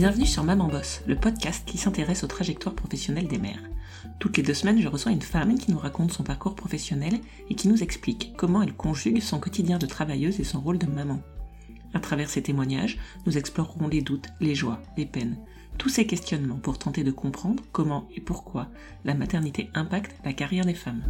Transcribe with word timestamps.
Bienvenue 0.00 0.24
sur 0.24 0.44
Maman 0.44 0.66
Boss, 0.66 1.02
le 1.06 1.14
podcast 1.14 1.62
qui 1.66 1.76
s'intéresse 1.76 2.24
aux 2.24 2.26
trajectoires 2.26 2.74
professionnelles 2.74 3.28
des 3.28 3.36
mères. 3.36 3.60
Toutes 4.18 4.38
les 4.38 4.42
deux 4.42 4.54
semaines, 4.54 4.80
je 4.80 4.88
reçois 4.88 5.12
une 5.12 5.20
femme 5.20 5.58
qui 5.58 5.70
nous 5.70 5.78
raconte 5.78 6.10
son 6.10 6.22
parcours 6.22 6.54
professionnel 6.54 7.20
et 7.50 7.54
qui 7.54 7.68
nous 7.68 7.82
explique 7.82 8.32
comment 8.34 8.62
elle 8.62 8.72
conjugue 8.72 9.20
son 9.20 9.38
quotidien 9.38 9.76
de 9.76 9.84
travailleuse 9.84 10.40
et 10.40 10.44
son 10.44 10.58
rôle 10.58 10.78
de 10.78 10.86
maman. 10.86 11.20
À 11.92 12.00
travers 12.00 12.30
ces 12.30 12.40
témoignages, 12.40 12.98
nous 13.26 13.36
explorerons 13.36 13.88
les 13.88 14.00
doutes, 14.00 14.28
les 14.40 14.54
joies, 14.54 14.80
les 14.96 15.04
peines, 15.04 15.36
tous 15.76 15.90
ces 15.90 16.06
questionnements 16.06 16.60
pour 16.60 16.78
tenter 16.78 17.04
de 17.04 17.12
comprendre 17.12 17.62
comment 17.70 18.08
et 18.16 18.22
pourquoi 18.22 18.68
la 19.04 19.12
maternité 19.12 19.68
impacte 19.74 20.16
la 20.24 20.32
carrière 20.32 20.64
des 20.64 20.72
femmes. 20.72 21.02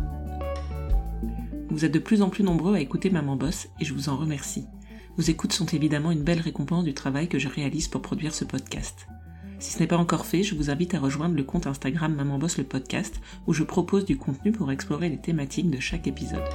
Vous 1.68 1.84
êtes 1.84 1.94
de 1.94 2.00
plus 2.00 2.22
en 2.22 2.28
plus 2.28 2.42
nombreux 2.42 2.74
à 2.74 2.80
écouter 2.80 3.08
Maman 3.08 3.36
Boss 3.36 3.68
et 3.78 3.84
je 3.84 3.94
vous 3.94 4.08
en 4.08 4.16
remercie. 4.16 4.66
Vos 5.16 5.22
écoutes 5.22 5.52
sont 5.52 5.66
évidemment 5.66 6.12
une 6.12 6.22
belle 6.22 6.40
récompense 6.40 6.84
du 6.84 6.94
travail 6.94 7.28
que 7.28 7.38
je 7.38 7.48
réalise 7.48 7.88
pour 7.88 8.00
produire 8.00 8.34
ce 8.34 8.44
podcast. 8.44 9.06
Si 9.58 9.72
ce 9.72 9.80
n'est 9.80 9.86
pas 9.86 9.98
encore 9.98 10.24
fait, 10.24 10.42
je 10.42 10.54
vous 10.54 10.70
invite 10.70 10.94
à 10.94 11.00
rejoindre 11.00 11.36
le 11.36 11.42
compte 11.42 11.66
Instagram 11.66 12.14
Maman 12.14 12.38
le 12.38 12.64
podcast 12.64 13.20
où 13.46 13.52
je 13.52 13.62
propose 13.62 14.06
du 14.06 14.16
contenu 14.16 14.52
pour 14.52 14.70
explorer 14.70 15.08
les 15.08 15.20
thématiques 15.20 15.70
de 15.70 15.80
chaque 15.80 16.06
épisode. 16.06 16.48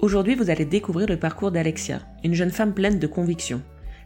Aujourd'hui, 0.00 0.36
vous 0.36 0.50
allez 0.50 0.66
découvrir 0.66 1.08
le 1.08 1.18
parcours 1.18 1.50
d'Alexia, 1.50 2.02
une 2.22 2.34
jeune 2.34 2.52
femme 2.52 2.74
pleine 2.74 3.00
de 3.00 3.06
convictions. 3.06 3.62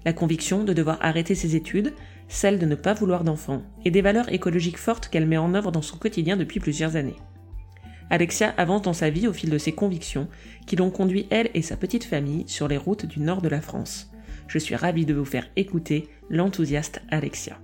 La 0.06 0.14
conviction 0.14 0.64
de 0.64 0.72
devoir 0.72 0.96
arrêter 1.02 1.34
ses 1.34 1.56
études, 1.56 1.92
celle 2.28 2.58
de 2.58 2.64
ne 2.64 2.76
pas 2.76 2.94
vouloir 2.94 3.24
d'enfants, 3.24 3.62
et 3.84 3.90
des 3.90 4.00
valeurs 4.00 4.32
écologiques 4.32 4.78
fortes 4.78 5.08
qu'elle 5.08 5.26
met 5.26 5.36
en 5.36 5.52
œuvre 5.54 5.72
dans 5.72 5.82
son 5.82 5.98
quotidien 5.98 6.38
depuis 6.38 6.60
plusieurs 6.60 6.96
années. 6.96 7.16
Alexia 8.10 8.52
avance 8.56 8.82
dans 8.82 8.92
sa 8.92 9.08
vie 9.08 9.28
au 9.28 9.32
fil 9.32 9.50
de 9.50 9.58
ses 9.58 9.72
convictions, 9.72 10.28
qui 10.66 10.74
l'ont 10.74 10.90
conduit 10.90 11.28
elle 11.30 11.48
et 11.54 11.62
sa 11.62 11.76
petite 11.76 12.04
famille 12.04 12.44
sur 12.48 12.66
les 12.66 12.76
routes 12.76 13.06
du 13.06 13.20
nord 13.20 13.40
de 13.40 13.48
la 13.48 13.60
France. 13.60 14.10
Je 14.48 14.58
suis 14.58 14.74
ravie 14.74 15.06
de 15.06 15.14
vous 15.14 15.24
faire 15.24 15.48
écouter 15.54 16.08
l'enthousiaste 16.28 17.00
Alexia. 17.10 17.58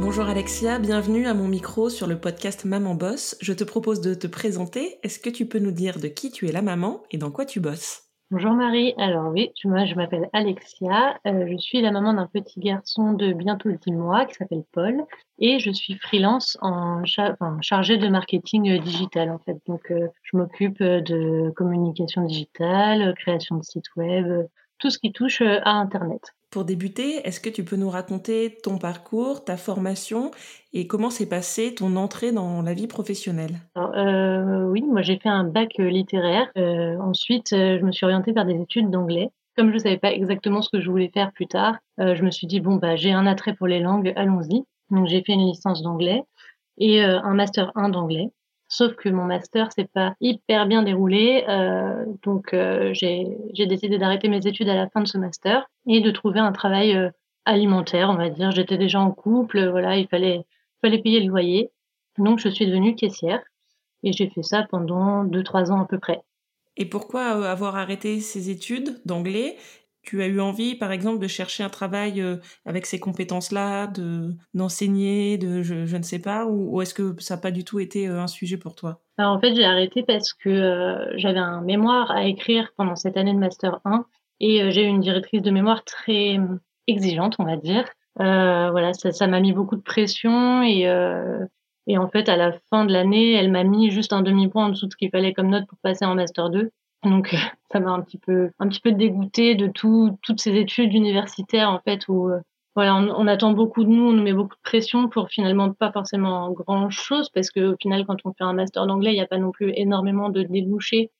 Bonjour 0.00 0.24
Alexia, 0.24 0.78
bienvenue 0.78 1.26
à 1.26 1.34
mon 1.34 1.46
micro 1.46 1.90
sur 1.90 2.06
le 2.06 2.18
podcast 2.18 2.64
Maman 2.64 2.94
Boss. 2.94 3.36
Je 3.40 3.52
te 3.52 3.64
propose 3.64 4.00
de 4.00 4.14
te 4.14 4.26
présenter. 4.26 4.96
Est-ce 5.02 5.18
que 5.18 5.30
tu 5.30 5.44
peux 5.44 5.58
nous 5.58 5.72
dire 5.72 5.98
de 5.98 6.08
qui 6.08 6.30
tu 6.30 6.48
es 6.48 6.52
la 6.52 6.62
maman 6.62 7.02
et 7.10 7.18
dans 7.18 7.30
quoi 7.30 7.44
tu 7.44 7.60
bosses? 7.60 8.03
Bonjour 8.34 8.54
Marie, 8.54 8.94
alors 8.98 9.30
oui, 9.30 9.52
je 9.54 9.94
m'appelle 9.94 10.28
Alexia, 10.32 11.20
euh, 11.24 11.46
je 11.46 11.56
suis 11.56 11.80
la 11.80 11.92
maman 11.92 12.14
d'un 12.14 12.26
petit 12.26 12.58
garçon 12.58 13.12
de 13.12 13.32
bientôt 13.32 13.70
10 13.70 13.92
mois 13.92 14.26
qui 14.26 14.34
s'appelle 14.34 14.64
Paul 14.72 15.04
et 15.38 15.60
je 15.60 15.70
suis 15.70 15.94
freelance 15.94 16.58
en 16.60 17.04
chargée 17.04 17.96
de 17.96 18.08
marketing 18.08 18.70
euh, 18.70 18.78
digital 18.80 19.30
en 19.30 19.38
fait. 19.38 19.56
Donc 19.68 19.88
euh, 19.92 20.08
je 20.24 20.36
m'occupe 20.36 20.82
de 20.82 21.50
communication 21.50 22.24
digitale, 22.24 23.14
création 23.14 23.54
de 23.54 23.62
sites 23.62 23.94
web, 23.94 24.48
tout 24.80 24.90
ce 24.90 24.98
qui 24.98 25.12
touche 25.12 25.40
à 25.40 25.70
Internet. 25.70 26.34
Pour 26.54 26.64
débuter, 26.64 27.16
est-ce 27.26 27.40
que 27.40 27.50
tu 27.50 27.64
peux 27.64 27.74
nous 27.74 27.90
raconter 27.90 28.58
ton 28.62 28.78
parcours, 28.78 29.44
ta 29.44 29.56
formation 29.56 30.30
et 30.72 30.86
comment 30.86 31.10
s'est 31.10 31.28
passée 31.28 31.74
ton 31.74 31.96
entrée 31.96 32.30
dans 32.30 32.62
la 32.62 32.74
vie 32.74 32.86
professionnelle? 32.86 33.56
Euh, 33.76 34.62
Oui, 34.70 34.82
moi 34.82 35.02
j'ai 35.02 35.18
fait 35.18 35.28
un 35.28 35.42
bac 35.42 35.72
euh, 35.80 35.88
littéraire. 35.88 36.52
Euh, 36.56 36.96
ensuite, 37.00 37.48
je 37.50 37.84
me 37.84 37.90
suis 37.90 38.06
orientée 38.06 38.30
vers 38.30 38.44
des 38.44 38.54
études 38.54 38.88
d'anglais. 38.88 39.30
Comme 39.56 39.70
je 39.70 39.74
ne 39.74 39.78
savais 39.80 39.96
pas 39.96 40.12
exactement 40.12 40.62
ce 40.62 40.70
que 40.70 40.80
je 40.80 40.88
voulais 40.88 41.10
faire 41.12 41.32
plus 41.32 41.48
tard, 41.48 41.78
je 41.98 42.22
me 42.22 42.30
suis 42.30 42.46
dit 42.46 42.60
bon 42.60 42.76
bah 42.76 42.94
j'ai 42.94 43.10
un 43.10 43.26
attrait 43.26 43.54
pour 43.54 43.66
les 43.66 43.80
langues, 43.80 44.12
allons-y. 44.14 44.62
Donc 44.90 45.08
j'ai 45.08 45.24
fait 45.24 45.32
une 45.32 45.48
licence 45.48 45.82
d'anglais 45.82 46.22
et 46.78 47.02
un 47.02 47.34
master 47.34 47.72
1 47.74 47.88
d'anglais. 47.88 48.30
Sauf 48.76 48.96
que 48.96 49.08
mon 49.08 49.22
master 49.22 49.70
s'est 49.70 49.88
pas 49.94 50.16
hyper 50.20 50.66
bien 50.66 50.82
déroulé, 50.82 51.44
euh, 51.48 52.06
donc 52.24 52.52
euh, 52.52 52.92
j'ai 52.92 53.66
décidé 53.66 53.98
d'arrêter 53.98 54.28
mes 54.28 54.44
études 54.48 54.68
à 54.68 54.74
la 54.74 54.88
fin 54.88 55.00
de 55.00 55.06
ce 55.06 55.16
master 55.16 55.70
et 55.86 56.00
de 56.00 56.10
trouver 56.10 56.40
un 56.40 56.50
travail 56.50 56.96
euh, 56.96 57.08
alimentaire, 57.44 58.10
on 58.10 58.16
va 58.16 58.30
dire. 58.30 58.50
J'étais 58.50 58.76
déjà 58.76 58.98
en 58.98 59.12
couple, 59.12 59.68
voilà, 59.68 59.96
il 59.96 60.08
fallait 60.08 60.44
fallait 60.82 60.98
payer 60.98 61.20
le 61.20 61.28
loyer, 61.28 61.70
donc 62.18 62.40
je 62.40 62.48
suis 62.48 62.66
devenue 62.66 62.96
caissière 62.96 63.44
et 64.02 64.12
j'ai 64.12 64.28
fait 64.28 64.42
ça 64.42 64.66
pendant 64.68 65.22
deux 65.22 65.44
trois 65.44 65.70
ans 65.70 65.80
à 65.80 65.86
peu 65.86 66.00
près. 66.00 66.22
Et 66.76 66.84
pourquoi 66.84 67.26
avoir 67.26 67.76
arrêté 67.76 68.18
ces 68.18 68.50
études 68.50 69.00
d'anglais 69.04 69.56
tu 70.04 70.22
as 70.22 70.26
eu 70.26 70.40
envie, 70.40 70.74
par 70.74 70.92
exemple, 70.92 71.18
de 71.18 71.26
chercher 71.26 71.62
un 71.62 71.68
travail 71.68 72.20
euh, 72.20 72.36
avec 72.64 72.86
ces 72.86 73.00
compétences-là, 73.00 73.86
de 73.88 74.34
d'enseigner, 74.54 75.38
de 75.38 75.62
je, 75.62 75.96
ne 75.96 76.02
sais 76.02 76.18
pas, 76.18 76.46
ou, 76.46 76.80
est-ce 76.82 76.94
que 76.94 77.14
ça 77.20 77.36
n'a 77.36 77.40
pas 77.40 77.50
du 77.50 77.64
tout 77.64 77.80
été 77.80 78.08
euh, 78.08 78.20
un 78.20 78.26
sujet 78.26 78.56
pour 78.56 78.74
toi? 78.74 79.00
Alors, 79.18 79.32
En 79.32 79.40
fait, 79.40 79.54
j'ai 79.54 79.64
arrêté 79.64 80.02
parce 80.02 80.32
que 80.32 80.48
euh, 80.48 81.12
j'avais 81.16 81.38
un 81.38 81.60
mémoire 81.62 82.10
à 82.10 82.24
écrire 82.24 82.72
pendant 82.76 82.96
cette 82.96 83.16
année 83.16 83.32
de 83.32 83.38
master 83.38 83.80
1 83.84 84.04
et 84.40 84.70
j'ai 84.70 84.84
eu 84.84 84.88
une 84.88 85.00
directrice 85.00 85.42
de 85.42 85.50
mémoire 85.50 85.84
très 85.84 86.38
exigeante, 86.88 87.36
on 87.38 87.44
va 87.44 87.56
dire. 87.56 87.84
voilà, 88.16 88.92
ça 88.92 89.26
m'a 89.26 89.40
mis 89.40 89.52
beaucoup 89.52 89.76
de 89.76 89.82
pression 89.82 90.62
et 90.62 90.86
et 91.86 91.98
en 91.98 92.08
fait, 92.08 92.28
à 92.28 92.36
la 92.36 92.52
fin 92.70 92.84
de 92.84 92.92
l'année, 92.92 93.32
elle 93.32 93.50
m'a 93.50 93.64
mis 93.64 93.90
juste 93.90 94.12
un 94.12 94.22
demi-point 94.22 94.66
en 94.66 94.68
dessous 94.70 94.86
de 94.86 94.92
ce 94.92 94.96
qu'il 94.96 95.10
fallait 95.10 95.34
comme 95.34 95.50
note 95.50 95.66
pour 95.66 95.78
passer 95.82 96.04
en 96.04 96.14
master 96.14 96.50
2. 96.50 96.70
Donc 97.04 97.34
ça 97.70 97.80
m'a 97.80 97.90
un 97.90 98.00
petit 98.00 98.18
peu 98.18 98.50
un 98.58 98.68
petit 98.68 98.80
peu 98.80 98.92
dégoûté 98.92 99.54
de 99.54 99.66
tout, 99.66 100.18
toutes 100.22 100.40
ces 100.40 100.56
études 100.56 100.94
universitaires 100.94 101.70
en 101.70 101.80
fait 101.80 102.06
où 102.08 102.28
euh, 102.28 102.40
voilà 102.74 102.96
on, 102.96 103.26
attend 103.26 103.52
beaucoup 103.52 103.84
de 103.84 103.88
nous, 103.88 104.08
on 104.08 104.12
nous 104.12 104.22
met 104.22 104.32
beaucoup 104.32 104.54
de 104.54 104.62
pression 104.62 105.08
pour 105.08 105.28
finalement 105.28 105.72
pas 105.72 105.92
forcément 105.92 106.50
grand 106.50 106.90
chose 106.90 107.30
parce 107.30 107.50
que 107.50 107.72
au 107.72 107.76
final 107.76 108.04
quand 108.06 108.16
on 108.24 108.32
fait 108.32 108.44
un 108.44 108.52
master 108.52 108.86
d'anglais 108.86 109.10
il 109.12 109.14
n'y 109.14 109.20
a 109.20 109.26
pas 109.26 109.38
non 109.38 109.50
plus 109.50 109.72
énormément 109.76 110.28
de 110.28 110.42
débouchés 110.42 111.10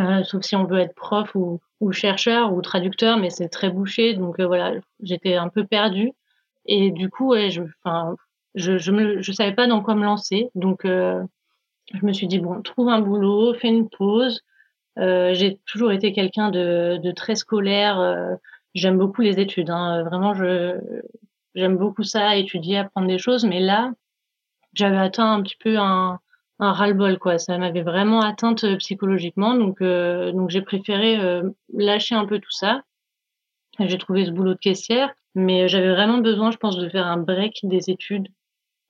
euh, 0.00 0.24
sauf 0.24 0.42
si 0.42 0.56
on 0.56 0.64
veut 0.64 0.80
être 0.80 0.94
prof 0.94 1.34
ou, 1.34 1.60
chercheur 1.92 2.54
ou 2.54 2.62
traducteur 2.62 3.18
mais 3.18 3.30
c'est 3.30 3.48
très 3.48 3.70
bouché. 3.70 4.14
Donc 4.14 4.40
euh, 4.40 4.46
voilà 4.46 4.72
j'étais 5.02 5.34
un 5.34 5.48
peu 5.48 5.64
perdue. 5.64 6.12
Et 6.66 6.90
du 6.90 7.10
coup 7.10 7.34
je 7.34 7.62
enfin 7.82 8.16
je 8.54 8.78
je 8.78 9.20
je 9.20 9.32
savais 9.32 9.52
pas 9.52 9.66
dans 9.66 9.82
quoi 9.82 9.94
me 9.94 10.04
lancer. 10.04 10.48
Donc 10.54 10.84
je 10.84 12.06
me 12.06 12.12
suis 12.12 12.26
dit 12.26 12.38
bon 12.38 12.62
trouve 12.62 12.88
un 12.88 13.00
boulot 13.00 13.54
fais 13.54 13.68
une 13.68 13.88
pause 13.88 14.40
euh, 14.40 14.53
j'ai 14.96 15.58
toujours 15.66 15.92
été 15.92 16.12
quelqu'un 16.12 16.50
de, 16.50 16.98
de, 17.02 17.10
très 17.12 17.34
scolaire. 17.34 17.98
Euh, 17.98 18.34
j'aime 18.74 18.98
beaucoup 18.98 19.22
les 19.22 19.40
études. 19.40 19.70
Hein. 19.70 20.02
Vraiment, 20.04 20.34
je 20.34 20.78
j'aime 21.54 21.76
beaucoup 21.76 22.02
ça, 22.02 22.36
étudier, 22.36 22.78
apprendre 22.78 23.08
des 23.08 23.18
choses. 23.18 23.44
Mais 23.44 23.60
là, 23.60 23.92
j'avais 24.74 24.98
atteint 24.98 25.32
un 25.32 25.42
petit 25.42 25.56
peu 25.56 25.78
un, 25.78 26.20
un 26.58 26.72
ras-le-bol, 26.72 27.18
quoi. 27.18 27.38
Ça 27.38 27.58
m'avait 27.58 27.82
vraiment 27.82 28.20
atteinte 28.20 28.64
euh, 28.64 28.76
psychologiquement. 28.76 29.54
Donc, 29.54 29.80
euh, 29.80 30.32
donc 30.32 30.50
j'ai 30.50 30.62
préféré 30.62 31.18
lâcher 31.72 32.14
un 32.14 32.26
peu 32.26 32.38
tout 32.38 32.50
ça. 32.50 32.82
J'ai 33.80 33.98
trouvé 33.98 34.24
ce 34.24 34.30
boulot 34.30 34.54
de 34.54 34.58
caissière, 34.58 35.12
mais 35.34 35.68
j'avais 35.68 35.90
vraiment 35.90 36.18
besoin, 36.18 36.52
je 36.52 36.58
pense, 36.58 36.76
de 36.76 36.88
faire 36.88 37.06
un 37.06 37.16
break 37.16 37.58
des 37.64 37.90
études 37.90 38.28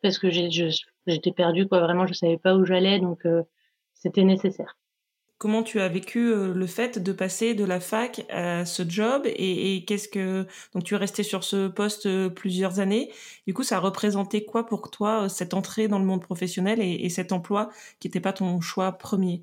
parce 0.02 0.18
que 0.18 0.28
j'étais 0.28 1.32
perdue, 1.32 1.66
quoi. 1.66 1.80
Vraiment, 1.80 2.06
je 2.06 2.12
savais 2.12 2.36
pas 2.36 2.54
où 2.54 2.66
j'allais, 2.66 2.98
donc 2.98 3.26
c'était 3.94 4.24
nécessaire. 4.24 4.76
Comment 5.38 5.64
tu 5.64 5.80
as 5.80 5.88
vécu 5.88 6.32
euh, 6.32 6.54
le 6.54 6.66
fait 6.66 7.02
de 7.02 7.12
passer 7.12 7.54
de 7.54 7.64
la 7.64 7.80
fac 7.80 8.24
à 8.30 8.64
ce 8.64 8.88
job 8.88 9.22
et, 9.26 9.84
qu'est-ce 9.84 10.08
que 10.08 10.46
donc 10.72 10.84
tu 10.84 10.94
es 10.94 10.96
resté 10.96 11.22
sur 11.22 11.42
ce 11.42 11.66
poste 11.66 12.06
euh, 12.06 12.30
plusieurs 12.30 12.78
années. 12.78 13.10
Du 13.46 13.52
coup, 13.52 13.64
ça 13.64 13.80
représentait 13.80 14.44
quoi 14.44 14.64
pour 14.64 14.90
toi 14.90 15.24
euh, 15.24 15.28
cette 15.28 15.52
entrée 15.52 15.88
dans 15.88 15.98
le 15.98 16.04
monde 16.04 16.22
professionnel 16.22 16.80
et, 16.80 17.08
cet 17.08 17.32
emploi 17.32 17.68
qui 17.98 18.08
n'était 18.08 18.20
pas 18.20 18.32
ton 18.32 18.60
choix 18.60 18.92
premier? 18.92 19.42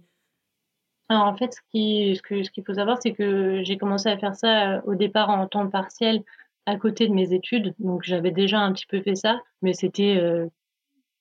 Alors 1.10 1.26
en 1.26 1.36
fait, 1.36 1.54
ce 1.54 1.60
qui 1.72 2.16
ce 2.16 2.52
qu'il 2.52 2.64
faut 2.66 2.74
savoir, 2.74 2.98
c'est 3.02 3.12
que 3.12 3.62
j'ai 3.64 3.78
commencé 3.78 4.08
à 4.08 4.18
faire 4.18 4.36
ça 4.36 4.82
au 4.86 4.96
départ 4.96 5.30
en 5.30 5.46
temps 5.46 5.68
partiel 5.70 6.24
à 6.66 6.78
côté 6.78 7.08
de 7.08 7.14
mes 7.14 7.34
études. 7.34 7.76
Donc 7.80 8.04
j'avais 8.04 8.32
déjà 8.32 8.60
un 8.60 8.72
petit 8.72 8.86
peu 8.88 9.02
fait 9.02 9.16
ça, 9.16 9.42
mais 9.62 9.74
c'était 9.74 10.18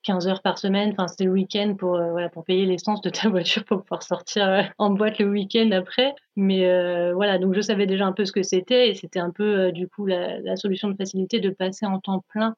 15 0.02 0.28
heures 0.28 0.42
par 0.42 0.58
semaine. 0.58 0.90
Enfin, 0.92 1.08
c'était 1.08 1.24
le 1.24 1.32
week-end 1.32 1.74
pour, 1.78 1.96
euh, 1.96 2.10
voilà, 2.10 2.28
pour 2.28 2.44
payer 2.44 2.66
l'essence 2.66 3.00
de 3.00 3.10
ta 3.10 3.28
voiture 3.30 3.64
pour 3.64 3.82
pouvoir 3.82 4.02
sortir 4.02 4.48
euh, 4.48 4.62
en 4.78 4.90
boîte 4.90 5.18
le 5.18 5.28
week-end 5.28 5.70
après. 5.72 6.14
Mais 6.36 6.66
euh, 6.66 7.12
voilà, 7.14 7.38
donc 7.38 7.54
je 7.54 7.60
savais 7.60 7.86
déjà 7.86 8.06
un 8.06 8.12
peu 8.12 8.24
ce 8.24 8.32
que 8.32 8.42
c'était 8.42 8.88
et 8.88 8.94
c'était 8.94 9.20
un 9.20 9.30
peu, 9.30 9.72
du 9.72 9.88
coup, 9.88 10.06
la, 10.06 10.56
solution 10.56 10.88
de 10.88 10.96
facilité 10.96 11.40
de 11.40 11.50
passer 11.50 11.86
en 11.86 12.00
temps 12.00 12.24
plein 12.28 12.54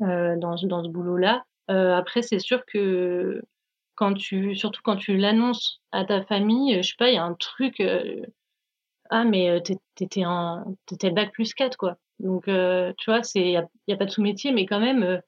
dans, 0.00 0.36
dans 0.62 0.84
ce 0.84 0.88
boulot-là. 0.88 1.44
après, 1.68 2.22
c'est 2.22 2.38
sûr 2.38 2.64
que 2.66 3.42
quand 3.94 4.12
tu, 4.14 4.54
surtout 4.54 4.82
quand 4.84 4.96
tu 4.96 5.16
l'annonces 5.16 5.80
à 5.92 6.04
ta 6.04 6.22
famille, 6.22 6.82
je 6.82 6.88
sais 6.88 6.96
pas, 6.98 7.08
il 7.08 7.14
y 7.14 7.18
a 7.18 7.24
un 7.24 7.34
truc, 7.34 7.82
ah, 9.10 9.24
mais 9.24 9.62
t'étais 9.94 10.24
en, 10.26 10.76
t'étais 10.86 11.10
bac 11.10 11.32
plus 11.32 11.54
4, 11.54 11.76
quoi. 11.76 11.96
Donc, 12.18 12.44
tu 12.44 13.10
vois, 13.10 13.20
il 13.34 13.42
n'y 13.42 13.56
a, 13.56 13.66
y 13.88 13.92
a 13.92 13.96
pas 13.96 14.04
de 14.04 14.10
sous-métier, 14.10 14.52
mais 14.52 14.66
quand 14.66 14.80
même, 14.80 15.22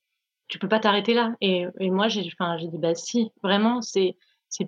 tu 0.48 0.58
peux 0.58 0.68
pas 0.68 0.80
t'arrêter 0.80 1.14
là. 1.14 1.34
Et, 1.40 1.66
et 1.78 1.90
moi, 1.90 2.08
j'ai, 2.08 2.22
dit, 2.22 2.32
bah 2.78 2.94
si, 2.94 3.30
vraiment, 3.42 3.80
c'est, 3.80 4.16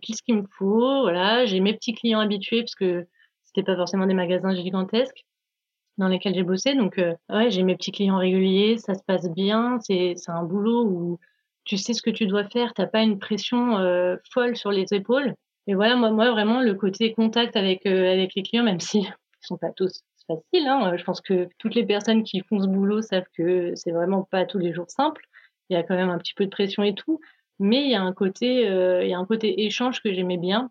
pile 0.00 0.14
ce 0.14 0.22
qu'il 0.22 0.36
me 0.36 0.46
faut. 0.58 1.02
Voilà, 1.02 1.46
j'ai 1.46 1.60
mes 1.60 1.74
petits 1.74 1.94
clients 1.94 2.20
habitués 2.20 2.62
parce 2.62 2.74
que 2.74 3.06
c'était 3.44 3.64
pas 3.64 3.76
forcément 3.76 4.06
des 4.06 4.14
magasins 4.14 4.54
gigantesques 4.54 5.24
dans 5.98 6.08
lesquels 6.08 6.34
j'ai 6.34 6.42
bossé. 6.42 6.74
Donc, 6.74 6.98
euh, 6.98 7.14
ouais, 7.28 7.50
j'ai 7.50 7.62
mes 7.62 7.76
petits 7.76 7.92
clients 7.92 8.18
réguliers, 8.18 8.78
ça 8.78 8.94
se 8.94 9.02
passe 9.06 9.30
bien. 9.30 9.78
C'est, 9.80 10.14
un 10.28 10.44
boulot 10.44 10.84
où 10.84 11.18
tu 11.64 11.76
sais 11.76 11.92
ce 11.92 12.02
que 12.02 12.10
tu 12.10 12.26
dois 12.26 12.44
faire, 12.44 12.72
t'as 12.74 12.86
pas 12.86 13.02
une 13.02 13.18
pression 13.18 13.78
euh, 13.78 14.16
folle 14.32 14.56
sur 14.56 14.70
les 14.70 14.86
épaules. 14.92 15.34
Et 15.66 15.74
voilà, 15.74 15.96
moi, 15.96 16.10
moi, 16.10 16.30
vraiment, 16.30 16.60
le 16.60 16.74
côté 16.74 17.12
contact 17.12 17.56
avec, 17.56 17.86
euh, 17.86 18.12
avec 18.12 18.34
les 18.34 18.42
clients, 18.42 18.64
même 18.64 18.80
si 18.80 19.00
ils 19.00 19.14
sont 19.40 19.58
pas 19.58 19.70
tous 19.76 20.02
facile. 20.26 20.66
Hein. 20.66 20.96
Je 20.96 21.04
pense 21.04 21.20
que 21.20 21.48
toutes 21.58 21.74
les 21.74 21.84
personnes 21.84 22.22
qui 22.22 22.40
font 22.40 22.60
ce 22.60 22.66
boulot 22.66 23.02
savent 23.02 23.28
que 23.36 23.72
c'est 23.74 23.92
vraiment 23.92 24.22
pas 24.22 24.46
tous 24.46 24.58
les 24.58 24.72
jours 24.72 24.88
simple. 24.88 25.22
Il 25.70 25.74
y 25.74 25.76
a 25.76 25.82
quand 25.82 25.94
même 25.96 26.10
un 26.10 26.18
petit 26.18 26.34
peu 26.34 26.44
de 26.44 26.50
pression 26.50 26.82
et 26.82 26.94
tout, 26.94 27.20
mais 27.58 27.82
il 27.84 27.90
y 27.90 27.94
a 27.94 28.02
un 28.02 28.12
côté, 28.12 28.64
il 28.64 29.08
y 29.08 29.14
a 29.14 29.18
un 29.18 29.24
côté 29.24 29.64
échange 29.64 30.02
que 30.02 30.12
j'aimais 30.12 30.36
bien. 30.36 30.70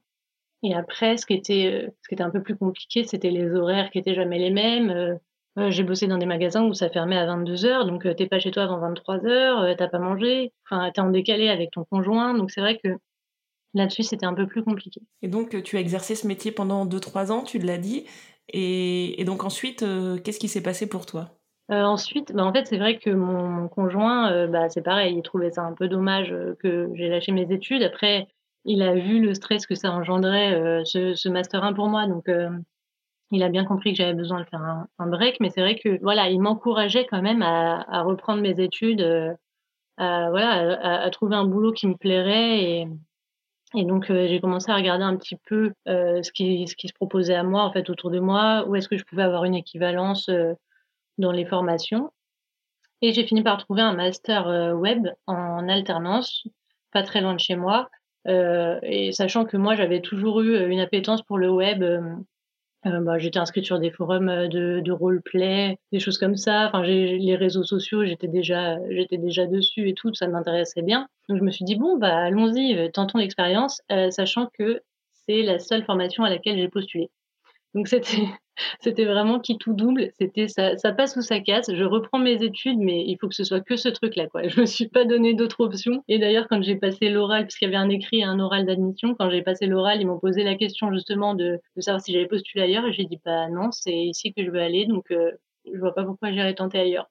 Et 0.61 0.73
après, 0.73 1.17
ce 1.17 1.25
qui 1.25 1.33
était, 1.33 1.89
ce 2.01 2.07
qui 2.09 2.15
était 2.15 2.23
un 2.23 2.29
peu 2.29 2.43
plus 2.43 2.57
compliqué, 2.57 3.05
c'était 3.05 3.31
les 3.31 3.49
horaires 3.53 3.89
qui 3.91 3.99
étaient 3.99 4.15
jamais 4.15 4.39
les 4.39 4.51
mêmes. 4.51 5.17
Euh, 5.57 5.71
j'ai 5.71 5.83
bossé 5.83 6.07
dans 6.07 6.17
des 6.17 6.25
magasins 6.25 6.63
où 6.63 6.73
ça 6.73 6.89
fermait 6.89 7.17
à 7.17 7.25
22 7.25 7.65
heures, 7.65 7.85
donc 7.85 8.03
tu 8.03 8.15
t'es 8.15 8.27
pas 8.27 8.39
chez 8.39 8.51
toi 8.51 8.63
avant 8.63 8.79
23 8.79 9.25
heures, 9.25 9.75
t'as 9.77 9.87
pas 9.87 9.99
mangé, 9.99 10.53
enfin 10.63 10.91
t'es 10.93 11.01
en 11.01 11.09
décalé 11.09 11.49
avec 11.49 11.71
ton 11.71 11.83
conjoint, 11.83 12.33
donc 12.33 12.51
c'est 12.51 12.61
vrai 12.61 12.79
que 12.81 12.89
là-dessus 13.73 14.03
c'était 14.03 14.25
un 14.25 14.33
peu 14.33 14.47
plus 14.47 14.63
compliqué. 14.63 15.01
Et 15.21 15.27
donc 15.27 15.61
tu 15.63 15.75
as 15.75 15.79
exercé 15.79 16.15
ce 16.15 16.27
métier 16.27 16.51
pendant 16.51 16.85
2-3 16.85 17.31
ans, 17.31 17.43
tu 17.43 17.57
l'as 17.57 17.77
dit, 17.77 18.05
et, 18.47 19.21
donc 19.25 19.43
ensuite 19.43 19.83
qu'est-ce 20.23 20.39
qui 20.39 20.47
s'est 20.47 20.63
passé 20.63 20.87
pour 20.87 21.05
toi? 21.05 21.38
Euh, 21.71 21.83
ensuite, 21.83 22.33
bah 22.33 22.45
en 22.45 22.53
fait, 22.53 22.67
c'est 22.67 22.77
vrai 22.77 22.97
que 22.97 23.09
mon, 23.09 23.67
conjoint, 23.67 24.47
bah, 24.47 24.69
c'est 24.69 24.81
pareil, 24.81 25.15
il 25.15 25.21
trouvait 25.21 25.51
ça 25.51 25.63
un 25.63 25.73
peu 25.73 25.87
dommage 25.87 26.35
que 26.59 26.89
j'ai 26.95 27.09
lâché 27.09 27.31
mes 27.31 27.51
études. 27.51 27.83
Après, 27.83 28.27
il 28.65 28.81
a 28.81 28.93
vu 28.95 29.19
le 29.19 29.33
stress 29.33 29.65
que 29.67 29.75
ça 29.75 29.91
engendrait, 29.91 30.83
ce, 30.85 31.13
ce, 31.13 31.29
Master 31.29 31.63
1 31.63 31.73
pour 31.73 31.87
moi. 31.87 32.07
Donc, 32.07 32.27
il 33.31 33.43
a 33.43 33.49
bien 33.49 33.65
compris 33.65 33.91
que 33.91 33.97
j'avais 33.97 34.13
besoin 34.13 34.41
de 34.41 34.45
faire 34.45 34.61
un, 34.61 34.87
un 34.97 35.07
break, 35.07 35.39
mais 35.39 35.49
c'est 35.49 35.61
vrai 35.61 35.75
que 35.77 35.99
voilà, 36.01 36.29
il 36.29 36.41
m'encourageait 36.41 37.05
quand 37.05 37.21
même 37.21 37.41
à, 37.41 38.01
reprendre 38.03 38.41
mes 38.41 38.59
études, 38.59 39.01
euh, 39.01 39.33
à, 39.97 40.29
voilà, 40.29 41.03
à, 41.03 41.09
trouver 41.11 41.35
un 41.35 41.45
boulot 41.45 41.71
qui 41.71 41.87
me 41.87 41.95
plairait 41.95 42.63
et, 42.63 42.87
et 43.75 43.85
donc 43.85 44.09
euh, 44.09 44.27
j'ai 44.27 44.39
commencé 44.41 44.71
à 44.71 44.75
regarder 44.75 45.03
un 45.03 45.15
petit 45.17 45.35
peu 45.47 45.73
euh, 45.87 46.23
ce 46.23 46.31
qui 46.31 46.67
ce 46.67 46.75
qui 46.75 46.87
se 46.87 46.93
proposait 46.93 47.35
à 47.35 47.43
moi 47.43 47.63
en 47.63 47.71
fait 47.71 47.89
autour 47.89 48.09
de 48.09 48.19
moi, 48.19 48.65
où 48.67 48.75
est-ce 48.75 48.89
que 48.89 48.97
je 48.97 49.03
pouvais 49.03 49.23
avoir 49.23 49.45
une 49.45 49.55
équivalence 49.55 50.29
euh, 50.29 50.53
dans 51.19 51.31
les 51.31 51.45
formations. 51.45 52.11
Et 53.01 53.13
j'ai 53.13 53.25
fini 53.25 53.43
par 53.43 53.57
trouver 53.57 53.81
un 53.81 53.93
master 53.93 54.47
euh, 54.47 54.73
web 54.73 55.07
en 55.27 55.69
alternance, 55.69 56.47
pas 56.91 57.03
très 57.03 57.21
loin 57.21 57.35
de 57.35 57.39
chez 57.39 57.55
moi. 57.55 57.89
et 58.25 59.11
sachant 59.11 59.45
que 59.45 59.57
moi 59.57 59.75
j'avais 59.75 60.01
toujours 60.01 60.41
eu 60.41 60.69
une 60.69 60.79
appétence 60.79 61.21
pour 61.21 61.37
le 61.37 61.49
web 61.49 61.83
euh, 62.85 63.01
bah, 63.01 63.17
j'étais 63.17 63.39
inscrite 63.39 63.65
sur 63.65 63.79
des 63.79 63.91
forums 63.91 64.29
euh, 64.29 64.47
de, 64.47 64.91
roleplay, 64.91 65.77
des 65.91 65.99
choses 65.99 66.17
comme 66.17 66.37
ça. 66.37 66.67
Enfin, 66.67 66.81
les 66.83 67.35
réseaux 67.35 67.63
sociaux, 67.63 68.05
j'étais 68.05 68.27
déjà, 68.29 68.77
j'étais 68.89 69.17
déjà 69.17 69.47
dessus 69.47 69.89
et 69.89 69.93
tout, 69.93 70.13
ça 70.13 70.27
m'intéressait 70.27 70.81
bien. 70.81 71.07
Donc 71.27 71.39
je 71.39 71.43
me 71.43 71.51
suis 71.51 71.65
dit 71.65 71.75
bon 71.75 71.97
bah 71.97 72.17
allons-y, 72.17 72.77
euh, 72.77 72.89
tentons 72.89 73.17
l'expérience, 73.17 73.81
sachant 74.11 74.47
que 74.57 74.81
c'est 75.11 75.41
la 75.43 75.59
seule 75.59 75.83
formation 75.83 76.23
à 76.23 76.29
laquelle 76.29 76.57
j'ai 76.57 76.69
postulé. 76.69 77.09
Donc 77.75 77.87
c'était 77.87 78.27
c'était 78.79 79.05
vraiment 79.05 79.39
qui 79.39 79.57
tout 79.57 79.73
double. 79.73 80.09
C'était 80.19 80.47
ça, 80.47 80.77
ça 80.77 80.91
passe 80.91 81.15
ou 81.15 81.21
ça 81.21 81.39
casse. 81.39 81.73
Je 81.73 81.83
reprends 81.83 82.19
mes 82.19 82.43
études, 82.43 82.79
mais 82.79 83.03
il 83.05 83.17
faut 83.19 83.27
que 83.27 83.35
ce 83.35 83.43
soit 83.43 83.61
que 83.61 83.75
ce 83.75 83.89
truc-là, 83.89 84.27
quoi. 84.27 84.47
Je 84.47 84.59
me 84.59 84.65
suis 84.65 84.87
pas 84.87 85.05
donné 85.05 85.33
d'autres 85.33 85.61
options. 85.61 86.03
Et 86.07 86.19
d'ailleurs, 86.19 86.47
quand 86.49 86.61
j'ai 86.61 86.75
passé 86.75 87.09
l'oral, 87.09 87.45
puisqu'il 87.45 87.65
y 87.65 87.67
avait 87.67 87.77
un 87.77 87.89
écrit 87.89 88.19
et 88.19 88.23
un 88.23 88.39
oral 88.39 88.65
d'admission, 88.65 89.15
quand 89.15 89.29
j'ai 89.29 89.41
passé 89.41 89.65
l'oral, 89.65 90.01
ils 90.01 90.07
m'ont 90.07 90.19
posé 90.19 90.43
la 90.43 90.55
question 90.55 90.91
justement 90.93 91.33
de, 91.33 91.59
de 91.75 91.81
savoir 91.81 92.01
si 92.01 92.13
j'avais 92.13 92.27
postulé 92.27 92.63
ailleurs. 92.63 92.85
Et 92.85 92.93
j'ai 92.93 93.05
dit, 93.05 93.19
bah 93.23 93.49
non, 93.49 93.71
c'est 93.71 93.95
ici 93.95 94.33
que 94.33 94.43
je 94.43 94.51
veux 94.51 94.61
aller, 94.61 94.85
donc 94.85 95.11
euh, 95.11 95.31
je 95.71 95.79
vois 95.79 95.93
pas 95.93 96.03
pourquoi 96.03 96.31
j'irais 96.31 96.55
tenter 96.55 96.79
ailleurs. 96.79 97.09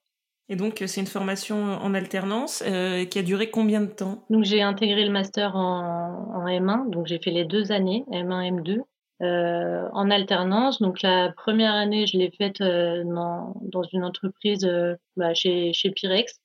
Et 0.51 0.55
donc, 0.55 0.81
c'est 0.87 0.99
une 0.99 1.07
formation 1.07 1.57
en 1.63 1.93
alternance 1.93 2.63
euh, 2.65 3.05
qui 3.05 3.19
a 3.19 3.21
duré 3.21 3.51
combien 3.51 3.81
de 3.81 3.91
temps? 3.91 4.23
Donc, 4.31 4.45
j'ai 4.45 4.63
intégré 4.63 5.05
le 5.05 5.11
master 5.11 5.55
en, 5.55 6.31
en 6.33 6.47
M1, 6.47 6.89
donc 6.89 7.05
j'ai 7.05 7.19
fait 7.19 7.29
les 7.29 7.45
deux 7.45 7.71
années, 7.71 8.03
M1, 8.11 8.63
M2. 8.63 8.79
Euh, 9.21 9.89
en 9.91 10.09
alternance. 10.11 10.81
Donc 10.81 11.01
la 11.01 11.33
première 11.33 11.73
année, 11.73 12.07
je 12.07 12.17
l'ai 12.17 12.31
faite 12.31 12.61
euh, 12.61 13.03
dans, 13.03 13.53
dans, 13.63 13.83
une 13.83 14.05
entreprise 14.05 14.63
euh, 14.63 14.95
bah, 15.17 15.33
chez, 15.33 15.73
chez 15.73 15.91
Pyrex, 15.91 16.39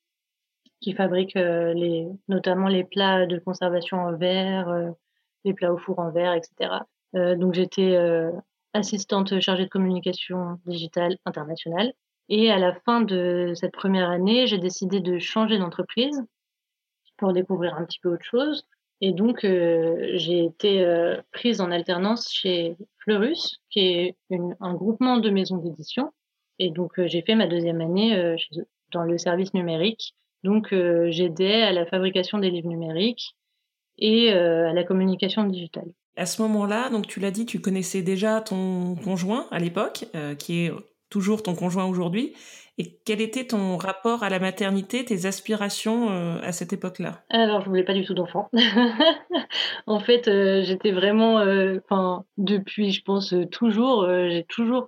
qui 0.81 0.91
fabrique 0.91 1.35
les, 1.35 2.05
notamment 2.27 2.67
les 2.67 2.83
plats 2.83 3.27
de 3.27 3.39
conservation 3.39 3.97
en 3.97 4.17
verre, 4.17 4.93
les 5.45 5.53
plats 5.53 5.71
au 5.73 5.77
four 5.77 5.99
en 5.99 6.11
verre, 6.11 6.33
etc. 6.33 6.81
donc 7.13 7.53
j'étais 7.53 7.97
assistante 8.73 9.39
chargée 9.39 9.63
de 9.63 9.69
communication 9.69 10.59
digitale 10.67 11.17
internationale. 11.25 11.93
Et 12.29 12.51
à 12.51 12.59
la 12.59 12.75
fin 12.75 13.01
de 13.01 13.53
cette 13.55 13.73
première 13.73 14.09
année, 14.09 14.47
j'ai 14.47 14.59
décidé 14.59 14.99
de 14.99 15.17
changer 15.17 15.57
d'entreprise 15.57 16.21
pour 17.17 17.33
découvrir 17.33 17.75
un 17.75 17.85
petit 17.85 17.99
peu 17.99 18.13
autre 18.13 18.25
chose. 18.25 18.67
Et 19.01 19.11
donc, 19.11 19.43
euh, 19.43 20.11
j'ai 20.13 20.45
été 20.45 20.81
euh, 20.81 21.21
prise 21.31 21.59
en 21.59 21.71
alternance 21.71 22.31
chez 22.31 22.75
Fleurus, 22.99 23.59
qui 23.69 23.79
est 23.79 24.15
un 24.59 24.73
groupement 24.73 25.17
de 25.17 25.29
maisons 25.29 25.57
d'édition. 25.57 26.11
Et 26.59 26.69
donc, 26.71 26.97
euh, 26.99 27.07
j'ai 27.07 27.21
fait 27.21 27.35
ma 27.35 27.47
deuxième 27.47 27.81
année 27.81 28.35
dans 28.91 29.03
le 29.03 29.17
service 29.17 29.53
numérique. 29.53 30.15
Donc, 30.43 30.73
j'aidais 31.09 31.63
à 31.63 31.71
la 31.71 31.85
fabrication 31.85 32.37
des 32.37 32.51
livres 32.51 32.69
numériques 32.69 33.35
et 33.97 34.31
à 34.31 34.73
la 34.73 34.83
communication 34.83 35.43
digitale. 35.43 35.91
À 36.17 36.27
ce 36.27 36.41
moment-là, 36.43 36.89
donc 36.89 37.07
tu 37.07 37.19
l'as 37.19 37.31
dit, 37.31 37.45
tu 37.45 37.59
connaissais 37.59 38.03
déjà 38.03 38.41
ton 38.41 38.95
conjoint 38.95 39.47
à 39.49 39.57
l'époque, 39.57 40.05
qui 40.37 40.65
est 40.65 40.71
toujours 41.09 41.41
ton 41.41 41.55
conjoint 41.55 41.85
aujourd'hui. 41.85 42.33
Et 42.77 42.99
quel 43.05 43.21
était 43.21 43.45
ton 43.45 43.77
rapport 43.77 44.23
à 44.23 44.29
la 44.29 44.39
maternité, 44.39 45.05
tes 45.05 45.25
aspirations 45.25 46.11
euh, 46.11 46.39
à 46.41 46.51
cette 46.51 46.73
époque-là? 46.73 47.23
Alors, 47.29 47.61
je 47.61 47.69
voulais 47.69 47.85
pas 47.85 47.93
du 47.93 48.03
tout 48.03 48.13
d'enfant. 48.13 48.49
en 49.87 49.99
fait, 50.01 50.27
euh, 50.27 50.61
j'étais 50.61 50.91
vraiment, 50.91 51.39
euh, 51.39 51.79
enfin, 51.85 52.25
depuis, 52.37 52.91
je 52.91 53.01
pense 53.01 53.33
toujours, 53.49 54.05
j'ai 54.05 54.45
toujours 54.49 54.87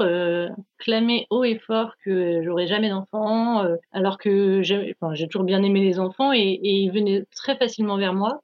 clamé 0.78 1.28
haut 1.30 1.46
et 1.46 1.60
fort 1.60 1.94
que 2.04 2.42
j'aurais 2.44 2.68
jamais 2.68 2.90
d'enfant, 2.90 3.66
alors 3.94 4.18
que 4.18 4.62
j'ai, 4.62 4.96
toujours 5.30 5.46
bien 5.46 5.64
aimé 5.64 5.82
les 5.82 6.00
enfants 6.00 6.34
et, 6.34 6.40
et 6.40 6.72
ils 6.72 6.92
venaient 6.92 7.24
très 7.36 7.56
facilement 7.56 7.98
vers 7.98 8.14
moi. 8.14 8.42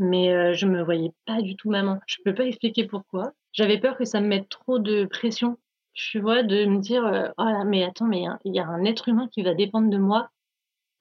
Mais 0.00 0.54
je 0.54 0.66
me 0.66 0.82
voyais 0.82 1.12
pas 1.26 1.42
du 1.42 1.56
tout 1.56 1.70
maman. 1.70 2.00
Je 2.06 2.16
peux 2.24 2.34
pas 2.34 2.44
expliquer 2.44 2.86
pourquoi. 2.86 3.32
J'avais 3.52 3.78
peur 3.78 3.96
que 3.96 4.04
ça 4.04 4.20
me 4.20 4.26
mette 4.26 4.48
trop 4.48 4.78
de 4.78 5.04
pression 5.04 5.58
tu 6.10 6.20
vois, 6.20 6.42
de 6.42 6.64
me 6.66 6.78
dire, 6.80 7.04
euh, 7.04 7.28
oh 7.38 7.44
là, 7.44 7.64
mais 7.64 7.84
attends, 7.84 8.06
mais 8.06 8.24
il 8.44 8.54
y 8.54 8.60
a 8.60 8.66
un 8.66 8.84
être 8.84 9.08
humain 9.08 9.28
qui 9.32 9.42
va 9.42 9.54
dépendre 9.54 9.90
de 9.90 9.98
moi. 9.98 10.30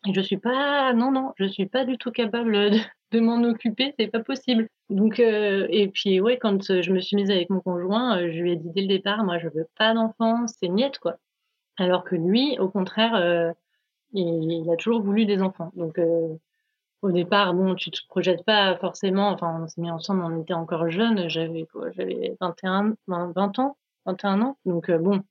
Et 0.07 0.13
je 0.13 0.21
suis 0.21 0.37
pas, 0.37 0.93
non, 0.93 1.11
non, 1.11 1.33
je 1.37 1.45
suis 1.45 1.65
pas 1.65 1.85
du 1.85 1.97
tout 1.97 2.11
capable 2.11 2.51
de, 2.53 2.79
de 3.11 3.19
m'en 3.19 3.43
occuper, 3.43 3.93
c'est 3.99 4.07
pas 4.07 4.23
possible. 4.23 4.69
Donc, 4.89 5.19
euh, 5.19 5.67
et 5.69 5.87
puis, 5.89 6.21
ouais, 6.21 6.37
quand 6.37 6.81
je 6.81 6.91
me 6.91 6.99
suis 6.99 7.15
mise 7.15 7.31
avec 7.31 7.49
mon 7.49 7.59
conjoint, 7.61 8.17
euh, 8.19 8.31
je 8.31 8.41
lui 8.41 8.53
ai 8.53 8.55
dit 8.55 8.69
dès 8.71 8.81
le 8.81 8.87
départ, 8.87 9.23
moi, 9.23 9.39
je 9.39 9.47
veux 9.49 9.67
pas 9.77 9.93
d'enfant, 9.93 10.47
c'est 10.47 10.69
niette, 10.69 10.99
quoi. 10.99 11.17
Alors 11.77 12.03
que 12.03 12.15
lui, 12.15 12.57
au 12.59 12.69
contraire, 12.69 13.15
euh, 13.15 13.51
il, 14.13 14.69
a 14.71 14.75
toujours 14.75 15.01
voulu 15.01 15.25
des 15.25 15.41
enfants. 15.41 15.71
Donc, 15.75 15.99
euh, 15.99 16.35
au 17.01 17.11
départ, 17.11 17.53
bon, 17.53 17.75
tu 17.75 17.91
te 17.91 17.99
projettes 18.09 18.43
pas 18.45 18.77
forcément, 18.77 19.29
enfin, 19.29 19.61
on 19.63 19.67
s'est 19.67 19.81
mis 19.81 19.91
ensemble, 19.91 20.23
on 20.23 20.41
était 20.41 20.53
encore 20.53 20.89
jeunes, 20.89 21.29
j'avais 21.29 21.65
quoi, 21.65 21.91
j'avais 21.91 22.35
21, 22.41 22.95
20 23.07 23.59
ans. 23.59 23.77
21 24.05 24.41
ans. 24.41 24.57
Donc 24.65 24.89
euh, 24.89 24.97
bon, 24.97 25.21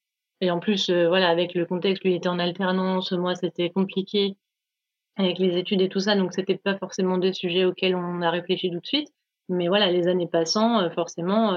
et 0.40 0.50
en 0.50 0.60
plus, 0.60 0.88
euh, 0.90 1.08
voilà, 1.08 1.28
avec 1.28 1.54
le 1.54 1.66
contexte, 1.66 2.04
lui 2.04 2.14
était 2.14 2.28
en 2.28 2.38
alternance, 2.38 3.12
moi 3.12 3.34
c'était 3.34 3.70
compliqué 3.70 4.36
avec 5.16 5.38
les 5.38 5.56
études 5.56 5.80
et 5.80 5.88
tout 5.88 6.00
ça, 6.00 6.14
donc 6.14 6.32
c'était 6.32 6.56
pas 6.56 6.76
forcément 6.78 7.18
des 7.18 7.32
sujets 7.32 7.64
auxquels 7.64 7.96
on 7.96 8.22
a 8.22 8.30
réfléchi 8.30 8.70
tout 8.70 8.78
de 8.80 8.86
suite. 8.86 9.08
Mais 9.48 9.66
voilà, 9.68 9.90
les 9.90 10.06
années 10.06 10.28
passant, 10.28 10.80
euh, 10.80 10.90
forcément, 10.90 11.56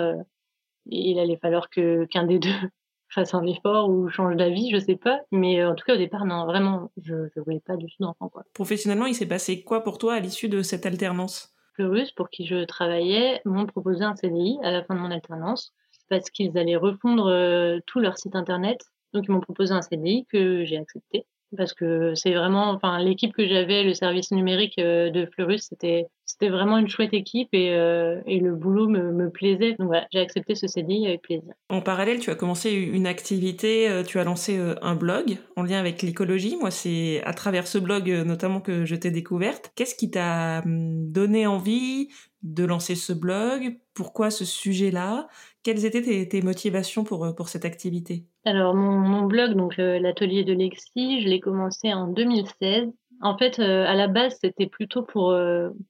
il 0.87 1.19
allait 1.19 1.37
falloir 1.37 1.69
que 1.69 2.05
qu'un 2.05 2.25
des 2.25 2.39
deux 2.39 2.49
fasse 3.09 3.33
un 3.33 3.45
effort 3.45 3.89
ou 3.89 4.09
change 4.09 4.35
d'avis, 4.35 4.71
je 4.71 4.79
sais 4.79 4.95
pas. 4.95 5.19
Mais 5.31 5.63
en 5.63 5.75
tout 5.75 5.85
cas, 5.85 5.93
au 5.93 5.97
départ, 5.97 6.25
non, 6.25 6.45
vraiment, 6.45 6.91
je 7.03 7.13
ne 7.13 7.43
voulais 7.43 7.59
pas 7.59 7.75
du 7.75 7.85
tout 7.85 7.97
d'enfant. 7.99 8.29
Quoi. 8.29 8.45
Professionnellement, 8.53 9.05
il 9.05 9.13
s'est 9.13 9.27
passé 9.27 9.63
quoi 9.63 9.83
pour 9.83 9.97
toi 9.97 10.15
à 10.15 10.19
l'issue 10.19 10.49
de 10.49 10.61
cette 10.63 10.85
alternance? 10.85 11.53
Fleurus, 11.75 12.11
pour 12.13 12.29
qui 12.29 12.47
je 12.47 12.63
travaillais, 12.63 13.41
m'ont 13.45 13.65
proposé 13.65 14.03
un 14.03 14.15
CDI 14.15 14.57
à 14.63 14.71
la 14.71 14.83
fin 14.83 14.95
de 14.95 14.99
mon 14.99 15.11
alternance 15.11 15.73
parce 16.11 16.29
qu'ils 16.29 16.57
allaient 16.57 16.75
refondre 16.75 17.27
euh, 17.27 17.79
tout 17.87 18.01
leur 18.01 18.17
site 18.17 18.35
internet. 18.35 18.81
Donc 19.13 19.23
ils 19.27 19.31
m'ont 19.31 19.39
proposé 19.39 19.73
un 19.73 19.81
CDI 19.81 20.25
que 20.29 20.65
j'ai 20.65 20.77
accepté 20.77 21.25
parce 21.57 21.73
que 21.73 22.15
c'est 22.15 22.33
vraiment, 22.33 22.69
enfin 22.69 22.99
l'équipe 22.99 23.33
que 23.33 23.47
j'avais, 23.47 23.83
le 23.83 23.93
service 23.93 24.31
numérique 24.31 24.77
euh, 24.77 25.09
de 25.09 25.25
Fleurus, 25.25 25.67
c'était 25.69 26.07
c'était 26.25 26.49
vraiment 26.49 26.77
une 26.77 26.87
chouette 26.87 27.13
équipe 27.13 27.49
et, 27.53 27.73
euh, 27.73 28.21
et 28.25 28.39
le 28.39 28.55
boulot 28.55 28.87
me, 28.87 29.11
me 29.11 29.29
plaisait. 29.29 29.75
Donc 29.79 29.87
voilà, 29.87 30.07
j'ai 30.11 30.19
accepté 30.19 30.55
ce 30.55 30.67
CDI 30.67 31.07
avec 31.07 31.21
plaisir. 31.21 31.53
En 31.69 31.81
parallèle, 31.81 32.19
tu 32.19 32.29
as 32.29 32.35
commencé 32.35 32.71
une 32.71 33.07
activité, 33.07 34.01
tu 34.07 34.19
as 34.19 34.23
lancé 34.23 34.57
un 34.81 34.95
blog 34.95 35.37
en 35.57 35.63
lien 35.63 35.79
avec 35.79 36.01
l'écologie. 36.01 36.57
Moi, 36.57 36.71
c'est 36.71 37.21
à 37.23 37.33
travers 37.33 37.67
ce 37.67 37.77
blog 37.77 38.09
notamment 38.25 38.61
que 38.61 38.85
je 38.85 38.95
t'ai 38.95 39.11
découverte. 39.11 39.71
Qu'est-ce 39.75 39.95
qui 39.95 40.09
t'a 40.09 40.59
hum, 40.59 41.11
donné 41.11 41.47
envie 41.47 42.07
de 42.43 42.63
lancer 42.63 42.95
ce 42.95 43.13
blog? 43.13 43.77
Pourquoi 43.93 44.31
ce 44.31 44.45
sujet-là? 44.45 45.27
Quelles 45.63 45.85
étaient 45.85 46.27
tes, 46.27 46.41
motivations 46.41 47.03
pour, 47.03 47.25
euh, 47.25 47.33
pour 47.33 47.49
cette 47.49 47.65
activité? 47.65 48.25
Alors, 48.45 48.75
mon, 48.75 49.25
blog, 49.25 49.53
donc 49.53 49.77
euh, 49.79 49.99
l'atelier 49.99 50.43
de 50.43 50.53
Lexi, 50.53 51.21
je 51.21 51.27
l'ai 51.27 51.39
commencé 51.39 51.93
en 51.93 52.07
2016. 52.07 52.89
En 53.21 53.37
fait, 53.37 53.59
euh, 53.59 53.85
à 53.85 53.93
la 53.93 54.07
base, 54.07 54.37
c'était 54.41 54.67
plutôt 54.67 55.03
pour, 55.03 55.37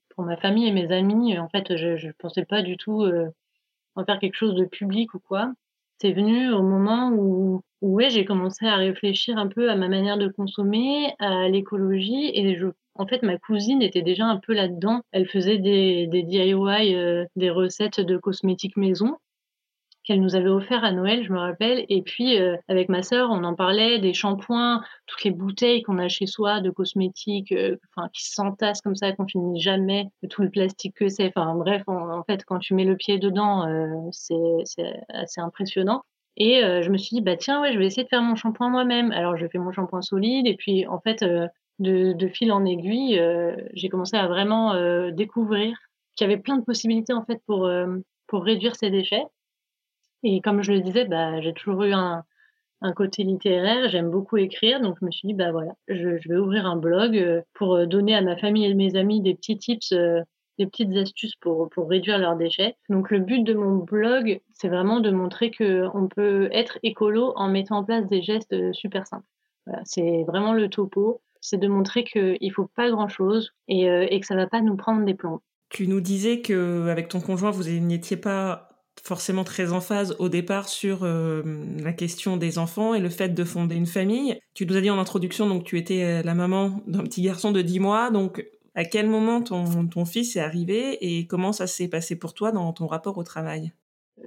pour 0.10 0.24
ma 0.26 0.38
famille 0.38 0.68
et 0.68 0.74
mes 0.74 0.92
amis. 0.92 1.38
En 1.40 1.48
fait, 1.48 1.78
je 1.78 2.08
ne 2.08 2.12
pensais 2.14 2.46
pas 2.46 2.62
du 2.62 2.76
tout 2.78 3.06
en 3.96 4.06
faire 4.06 4.20
quelque 4.20 4.36
chose 4.36 4.56
de 4.56 4.66
public 4.66 5.14
ou 5.14 5.20
quoi. 5.20 5.52
c'est 6.00 6.12
venu 6.12 6.52
au 6.52 6.64
moment 6.64 7.12
où, 7.14 7.62
ouais, 7.82 8.10
j'ai 8.10 8.26
commencé 8.26 8.66
à 8.66 8.76
réfléchir 8.76 9.38
un 9.38 9.48
peu 9.48 9.70
à 9.70 9.76
ma 9.76 9.88
manière 9.88 10.18
de 10.18 10.28
consommer, 10.28 11.14
à 11.20 11.48
l'écologie 11.48 12.32
et 12.34 12.58
je 12.58 12.68
en 12.96 13.08
fait, 13.08 13.24
ma 13.24 13.38
cousine 13.38 13.82
était 13.82 14.02
déjà 14.02 14.26
un 14.26 14.38
peu 14.38 14.54
là-dedans. 14.54 15.02
Elle 15.12 15.28
faisait 15.28 15.58
des, 15.58 16.08
des 16.08 16.24
DIY, 16.24 16.96
euh, 16.96 17.26
des 17.36 17.50
recettes 17.50 18.00
de 18.00 18.18
cosmétiques 18.18 18.78
maison 18.78 19.18
qu'elle 20.04 20.20
nous 20.20 20.36
avait 20.36 20.50
offert 20.50 20.84
à 20.84 20.92
Noël, 20.92 21.24
je 21.24 21.32
me 21.32 21.38
rappelle. 21.38 21.86
Et 21.88 22.02
puis, 22.02 22.40
euh, 22.40 22.58
avec 22.68 22.90
ma 22.90 23.04
sœur, 23.04 23.30
on 23.30 23.44
en 23.44 23.54
parlait 23.54 24.00
des 24.00 24.14
shampoings, 24.14 24.82
toutes 25.06 25.24
les 25.24 25.30
bouteilles 25.30 25.84
qu'on 25.84 26.00
a 26.00 26.08
chez 26.08 26.26
soi 26.26 26.60
de 26.60 26.72
cosmétiques, 26.72 27.52
euh, 27.52 27.78
qui 28.12 28.28
s'entassent 28.28 28.82
comme 28.82 28.96
ça, 28.96 29.12
qu'on 29.12 29.28
finit 29.28 29.62
jamais, 29.62 30.08
tout 30.28 30.42
le 30.42 30.50
plastique 30.50 30.96
que 30.96 31.08
c'est. 31.08 31.28
Enfin, 31.36 31.54
bref, 31.54 31.84
en 31.86 32.24
fait, 32.24 32.44
quand 32.46 32.58
tu 32.58 32.74
mets 32.74 32.84
le 32.84 32.98
pied 32.98 33.20
dedans, 33.20 33.64
c'est 34.12 34.34
assez 35.10 35.40
impressionnant. 35.40 36.02
Et 36.36 36.62
je 36.62 36.90
me 36.90 36.98
suis 36.98 37.18
dit, 37.18 37.22
bah 37.22 37.38
tiens, 37.38 37.62
ouais, 37.62 37.72
je 37.72 37.78
vais 37.78 37.86
essayer 37.86 38.04
de 38.04 38.10
faire 38.10 38.24
mon 38.24 38.34
shampoing 38.34 38.70
moi-même. 38.70 39.12
Alors, 39.12 39.38
je 39.38 39.46
fais 39.46 39.60
mon 39.60 39.72
shampoing 39.72 40.02
solide, 40.02 40.48
et 40.48 40.56
puis, 40.56 40.88
en 40.88 41.00
fait, 41.00 41.24
de, 41.82 42.28
fil 42.28 42.52
en 42.52 42.66
aiguille, 42.66 43.22
j'ai 43.74 43.90
commencé 43.90 44.16
à 44.16 44.28
vraiment 44.28 44.74
découvrir 45.12 45.78
qu'il 46.16 46.28
y 46.28 46.32
avait 46.32 46.42
plein 46.42 46.58
de 46.58 46.64
possibilités, 46.64 47.14
en 47.14 47.24
fait, 47.26 47.42
pour, 47.46 47.70
pour 48.28 48.44
réduire 48.44 48.76
ces 48.76 48.90
déchets. 48.90 49.26
Et 50.24 50.42
comme 50.42 50.62
je 50.62 50.72
le 50.72 50.82
disais, 50.82 51.06
bah, 51.06 51.42
j'ai 51.42 51.54
toujours 51.54 51.84
eu 51.84 51.94
un, 51.94 52.24
un 52.82 52.94
côté 52.94 53.24
littéraire, 53.24 53.90
j'aime 53.90 54.10
beaucoup 54.10 54.38
écrire, 54.38 54.82
donc 54.82 54.98
je 55.00 55.06
me 55.06 55.12
suis 55.12 55.28
dit, 55.28 55.34
bah 55.34 55.52
voilà, 55.52 55.74
je, 55.88 56.28
vais 56.28 56.38
ouvrir 56.38 56.66
un 56.66 56.76
blog 56.76 57.16
euh, 57.18 57.42
pour 57.54 57.76
euh, 57.76 57.86
donner 57.86 58.16
à 58.16 58.22
ma 58.22 58.36
famille 58.36 58.66
et 58.66 58.74
mes 58.74 58.96
amis 58.96 59.22
des 59.22 59.36
petits 59.36 59.58
tips, 59.58 59.92
euh, 59.92 60.22
des 60.58 60.66
petites 60.66 60.96
astuces 60.98 61.36
pour, 61.36 61.70
pour 61.70 61.90
réduire 61.90 62.18
leurs 62.18 62.36
déchets. 62.36 62.76
Donc 62.90 63.12
le 63.12 63.20
but 63.20 63.44
de 63.44 63.54
mon 63.54 63.78
blog, 63.78 64.42
c'est 64.54 64.68
vraiment 64.68 65.00
de 65.00 65.12
montrer 65.12 65.52
qu'on 65.52 66.08
peut 66.08 66.50
être 66.52 66.80
écolo 66.82 67.34
en 67.36 67.50
mettant 67.50 67.78
en 67.78 67.84
place 67.84 68.08
des 68.08 68.22
gestes 68.22 68.74
super 68.74 69.06
simples. 69.06 69.28
Voilà, 69.68 69.84
c'est 69.86 70.24
vraiment 70.24 70.54
le 70.54 70.68
topo, 70.68 71.22
c'est 71.42 71.58
de 71.58 71.68
montrer 71.68 72.04
qu'il 72.04 72.52
faut 72.54 72.70
pas 72.76 72.90
grand-chose 72.90 73.52
et, 73.68 73.86
et 73.86 74.20
que 74.20 74.26
ça 74.26 74.36
va 74.36 74.48
pas 74.48 74.62
nous 74.62 74.76
prendre 74.76 75.04
des 75.06 75.16
plombs. 75.16 75.42
Tu 75.70 75.88
nous 75.88 76.02
disais 76.02 76.42
que 76.42 76.88
avec 76.90 77.08
ton 77.08 77.20
conjoint, 77.20 77.52
vous 77.52 77.64
n'étiez 77.64 78.18
pas 78.18 78.72
forcément 79.04 79.44
très 79.44 79.72
en 79.72 79.82
phase 79.82 80.16
au 80.20 80.30
départ 80.30 80.70
sur 80.70 81.00
euh, 81.04 81.42
la 81.80 81.94
question 81.94 82.38
des 82.38 82.58
enfants 82.58 82.94
et 82.94 83.00
le 83.00 83.10
fait 83.10 83.30
de 83.30 83.44
fonder 83.44 83.76
une 83.76 83.86
famille. 83.86 84.40
Tu 84.54 84.66
nous 84.66 84.76
as 84.76 84.82
dit 84.82 84.90
en 84.90 85.00
introduction 85.00 85.48
donc 85.48 85.64
tu 85.64 85.78
étais 85.78 86.04
euh, 86.04 86.22
la 86.24 86.36
maman 86.36 86.82
d'un 86.88 87.04
petit 87.04 87.22
garçon 87.22 87.52
de 87.52 87.62
10 87.62 87.80
mois 87.80 88.12
donc 88.12 88.46
à 88.76 88.86
quel 88.86 89.10
moment 89.10 89.42
ton 89.42 90.06
fils 90.06 90.36
est 90.36 90.40
arrivé 90.40 90.98
et 91.02 91.28
comment 91.28 91.52
ça 91.52 91.68
s'est 91.68 91.90
passé 91.90 92.18
pour 92.18 92.34
toi 92.34 92.52
dans 92.52 92.72
ton 92.72 92.88
rapport 92.88 93.18
au 93.18 93.24
travail? 93.24 93.74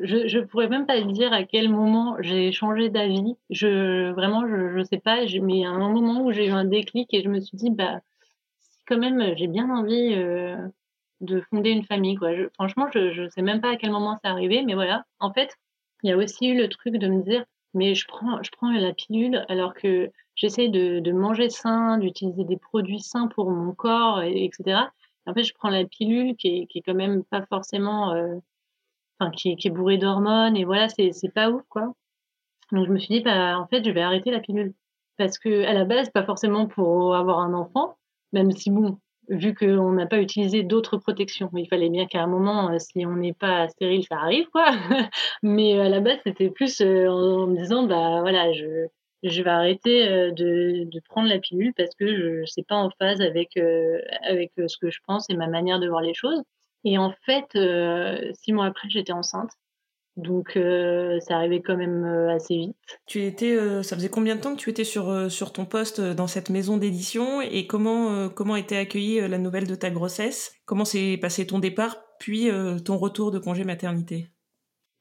Je, 0.01 0.27
je 0.27 0.39
pourrais 0.41 0.69
même 0.69 0.87
pas 0.87 1.01
dire 1.01 1.33
à 1.33 1.45
quel 1.45 1.69
moment 1.69 2.17
j'ai 2.21 2.53
changé 2.53 2.89
d'avis. 2.89 3.37
Je 3.51 4.13
vraiment 4.13 4.47
je, 4.49 4.77
je 4.77 4.85
sais 4.85 4.99
pas, 4.99 5.21
mais 5.43 5.65
a 5.65 5.71
un 5.71 5.93
moment 5.93 6.23
où 6.23 6.33
j'ai 6.33 6.47
eu 6.47 6.51
un 6.51 6.65
déclic 6.65 7.13
et 7.15 7.23
je 7.23 7.29
me 7.29 7.41
suis 7.41 7.57
dit 7.57 7.71
bah 7.71 8.01
quand 8.87 8.99
même 8.99 9.37
j'ai 9.37 9.47
bien 9.47 9.71
envie 9.71 10.15
euh, 10.15 10.57
de 11.21 11.41
fonder 11.51 11.71
une 11.71 11.85
famille. 11.85 12.19
Franchement, 12.55 12.89
je 12.93 13.23
ne 13.23 13.29
sais 13.29 13.43
même 13.43 13.61
pas 13.61 13.71
à 13.71 13.77
quel 13.77 13.91
moment 13.91 14.19
c'est 14.23 14.29
arrivé, 14.29 14.63
mais 14.63 14.75
voilà. 14.75 15.05
En 15.21 15.33
fait, 15.33 15.57
il 16.03 16.11
y 16.11 16.13
a 16.13 16.17
aussi 16.17 16.49
eu 16.49 16.57
le 16.57 16.69
truc 16.69 16.97
de 16.97 17.09
me 17.09 17.23
dire, 17.23 17.45
mais 17.73 17.95
je 17.95 18.07
prends, 18.07 18.43
je 18.43 18.51
prends 18.51 18.71
la 18.71 18.93
pilule 18.93 19.45
alors 19.49 19.75
que 19.75 20.11
j'essaie 20.37 20.69
de, 20.69 21.13
manger 21.13 21.49
sain, 21.51 21.99
d'utiliser 21.99 22.45
des 22.45 22.57
produits 22.57 23.01
sains 23.01 23.29
pour 23.29 23.51
mon 23.51 23.73
corps, 23.73 24.23
et, 24.23 24.45
etc. 24.45 24.81
En 25.27 25.35
fait, 25.35 25.45
je 25.45 25.55
prends 25.55 25.71
la 25.71 25.85
pilule 25.85 26.37
qui 26.37 26.69
est 26.75 26.83
quand 26.83 26.95
même 26.95 27.25
pas 27.25 27.45
forcément, 27.47 28.13
euh, 28.13 28.37
enfin, 29.19 29.31
qui 29.31 29.51
est, 29.51 29.71
bourrée 29.71 29.99
d'hormones, 29.99 30.57
et 30.57 30.65
voilà, 30.65 30.89
c'est, 30.89 31.13
pas 31.35 31.51
ouf, 31.51 31.63
quoi. 31.69 31.93
Donc, 32.73 32.87
je 32.87 32.93
me 32.93 32.99
suis 32.99 33.15
dit, 33.15 33.21
bah, 33.21 33.59
en 33.59 33.67
fait, 33.67 33.85
je 33.85 33.91
vais 33.91 34.03
arrêter 34.03 34.31
la 34.31 34.41
pilule. 34.41 34.75
Parce 35.19 35.39
que, 35.39 35.65
à 35.65 35.73
la 35.73 35.85
base, 35.85 36.11
pas 36.11 36.25
forcément 36.25 36.67
pour 36.67 37.15
avoir 37.15 37.41
un 37.41 37.55
enfant, 37.55 37.97
même 38.33 38.51
si 38.51 38.71
bon, 38.71 38.99
vu 39.29 39.55
qu'on 39.55 39.93
n'a 39.93 40.07
pas 40.07 40.21
utilisé 40.21 40.63
d'autres 40.63 40.97
protections. 40.99 41.51
Il 41.57 41.69
fallait 41.69 41.91
bien 41.91 42.07
qu'à 42.07 42.23
un 42.23 42.27
moment, 42.27 42.71
euh, 42.71 42.79
si 42.79 43.07
on 43.07 43.17
n'est 43.17 43.33
pas 43.33 43.69
stérile, 43.69 44.05
ça 44.05 44.17
arrive, 44.17 44.49
quoi. 44.51 44.71
Mais 45.43 45.77
euh, 45.77 45.85
à 45.85 45.89
la 45.89 46.01
base, 46.01 46.19
c'était 46.25 46.51
plus 46.51 46.81
euh, 46.81 47.09
en, 47.09 47.47
me 47.47 47.57
disant, 47.57 47.85
bah 47.85 48.21
voilà, 48.21 48.53
je, 48.53 48.89
vais 49.23 49.51
arrêter 49.51 50.33
de, 50.33 51.01
prendre 51.09 51.29
la 51.29 51.39
pilule 51.39 51.73
parce 51.77 51.95
que 51.95 52.15
je 52.15 52.41
ne 52.41 52.65
pas 52.65 52.77
en 52.77 52.91
phase 52.99 53.21
avec, 53.21 53.57
avec 54.23 54.53
ce 54.67 54.77
que 54.77 54.91
je 54.91 54.99
pense 55.07 55.31
et 55.31 55.35
ma 55.35 55.47
manière 55.47 55.81
de 55.81 55.89
voir 55.89 56.03
les 56.03 56.15
choses. 56.15 56.43
Et 56.85 56.99
en 56.99 57.13
fait, 57.25 57.47
six 58.35 58.53
mois 58.53 58.67
après, 58.67 58.89
j'étais 58.89 59.13
enceinte. 59.13 59.51
Donc 60.17 60.57
euh, 60.57 61.19
ça 61.21 61.37
arrivait 61.37 61.61
quand 61.61 61.77
même 61.77 62.05
euh, 62.05 62.35
assez 62.35 62.57
vite. 62.57 62.77
Tu 63.07 63.25
étais, 63.25 63.57
euh, 63.57 63.83
ça 63.83 63.97
faisait 63.97 64.09
combien 64.09 64.37
de 64.37 64.41
temps 64.41 64.55
que 64.55 64.61
tu 64.61 64.71
étais 64.71 64.85
sur, 64.85 65.31
sur 65.31 65.53
ton 65.53 65.65
poste 65.65 66.01
dans 66.01 66.29
cette 66.29 66.51
maison 66.51 66.77
d'édition? 66.77 67.41
Et 67.41 67.67
comment, 67.67 68.29
comment 68.29 68.55
était 68.55 68.77
accueillie 68.77 69.27
la 69.27 69.39
nouvelle 69.39 69.67
de 69.67 69.75
ta 69.75 69.91
grossesse? 69.91 70.55
Comment 70.67 70.85
s'est 70.85 71.19
passé 71.21 71.47
ton 71.47 71.59
départ 71.59 71.97
puis 72.21 72.49
ton 72.85 72.97
retour 72.97 73.33
de 73.33 73.39
congé 73.41 73.65
maternité? 73.65 74.29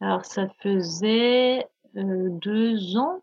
Alors 0.02 0.26
ça 0.26 0.48
faisait 0.62 1.68
deux 1.94 2.98
ans 2.98 3.22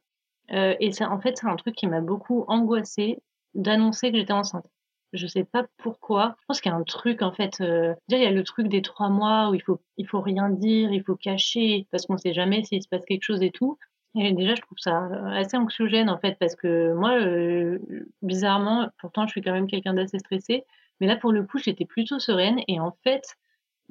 et 0.52 0.92
ça, 0.92 1.10
en 1.10 1.20
fait 1.20 1.36
c'est 1.36 1.48
un 1.48 1.56
truc 1.56 1.74
qui 1.74 1.88
m'a 1.88 2.00
beaucoup 2.00 2.44
angoissée 2.46 3.20
d'annoncer 3.54 4.12
que 4.12 4.18
j'étais 4.18 4.32
enceinte. 4.32 4.69
Je 5.12 5.26
sais 5.26 5.44
pas 5.44 5.66
pourquoi. 5.78 6.36
Je 6.40 6.46
pense 6.46 6.60
qu'il 6.60 6.70
y 6.70 6.74
a 6.74 6.78
un 6.78 6.84
truc 6.84 7.22
en 7.22 7.32
fait. 7.32 7.60
Euh, 7.60 7.94
déjà, 8.08 8.22
il 8.22 8.24
y 8.24 8.28
a 8.28 8.32
le 8.32 8.44
truc 8.44 8.68
des 8.68 8.82
trois 8.82 9.08
mois 9.08 9.50
où 9.50 9.54
il 9.54 9.62
faut 9.62 9.80
il 9.96 10.06
faut 10.06 10.20
rien 10.20 10.48
dire, 10.48 10.92
il 10.92 11.02
faut 11.02 11.16
cacher 11.16 11.86
parce 11.90 12.06
qu'on 12.06 12.16
sait 12.16 12.32
jamais 12.32 12.62
s'il 12.62 12.82
se 12.82 12.88
passe 12.88 13.04
quelque 13.04 13.24
chose 13.24 13.42
et 13.42 13.50
tout. 13.50 13.78
Et 14.16 14.32
déjà, 14.32 14.54
je 14.54 14.60
trouve 14.62 14.78
ça 14.78 15.08
assez 15.32 15.56
anxiogène 15.56 16.10
en 16.10 16.18
fait 16.18 16.36
parce 16.38 16.56
que 16.56 16.92
moi, 16.94 17.12
euh, 17.20 17.78
bizarrement, 18.22 18.88
pourtant, 18.98 19.26
je 19.26 19.32
suis 19.32 19.42
quand 19.42 19.52
même 19.52 19.68
quelqu'un 19.68 19.94
d'assez 19.94 20.18
stressé, 20.18 20.64
mais 21.00 21.06
là 21.06 21.16
pour 21.16 21.32
le 21.32 21.44
coup, 21.44 21.58
j'étais 21.58 21.84
plutôt 21.84 22.18
sereine 22.18 22.60
et 22.68 22.80
en 22.80 22.96
fait. 23.04 23.36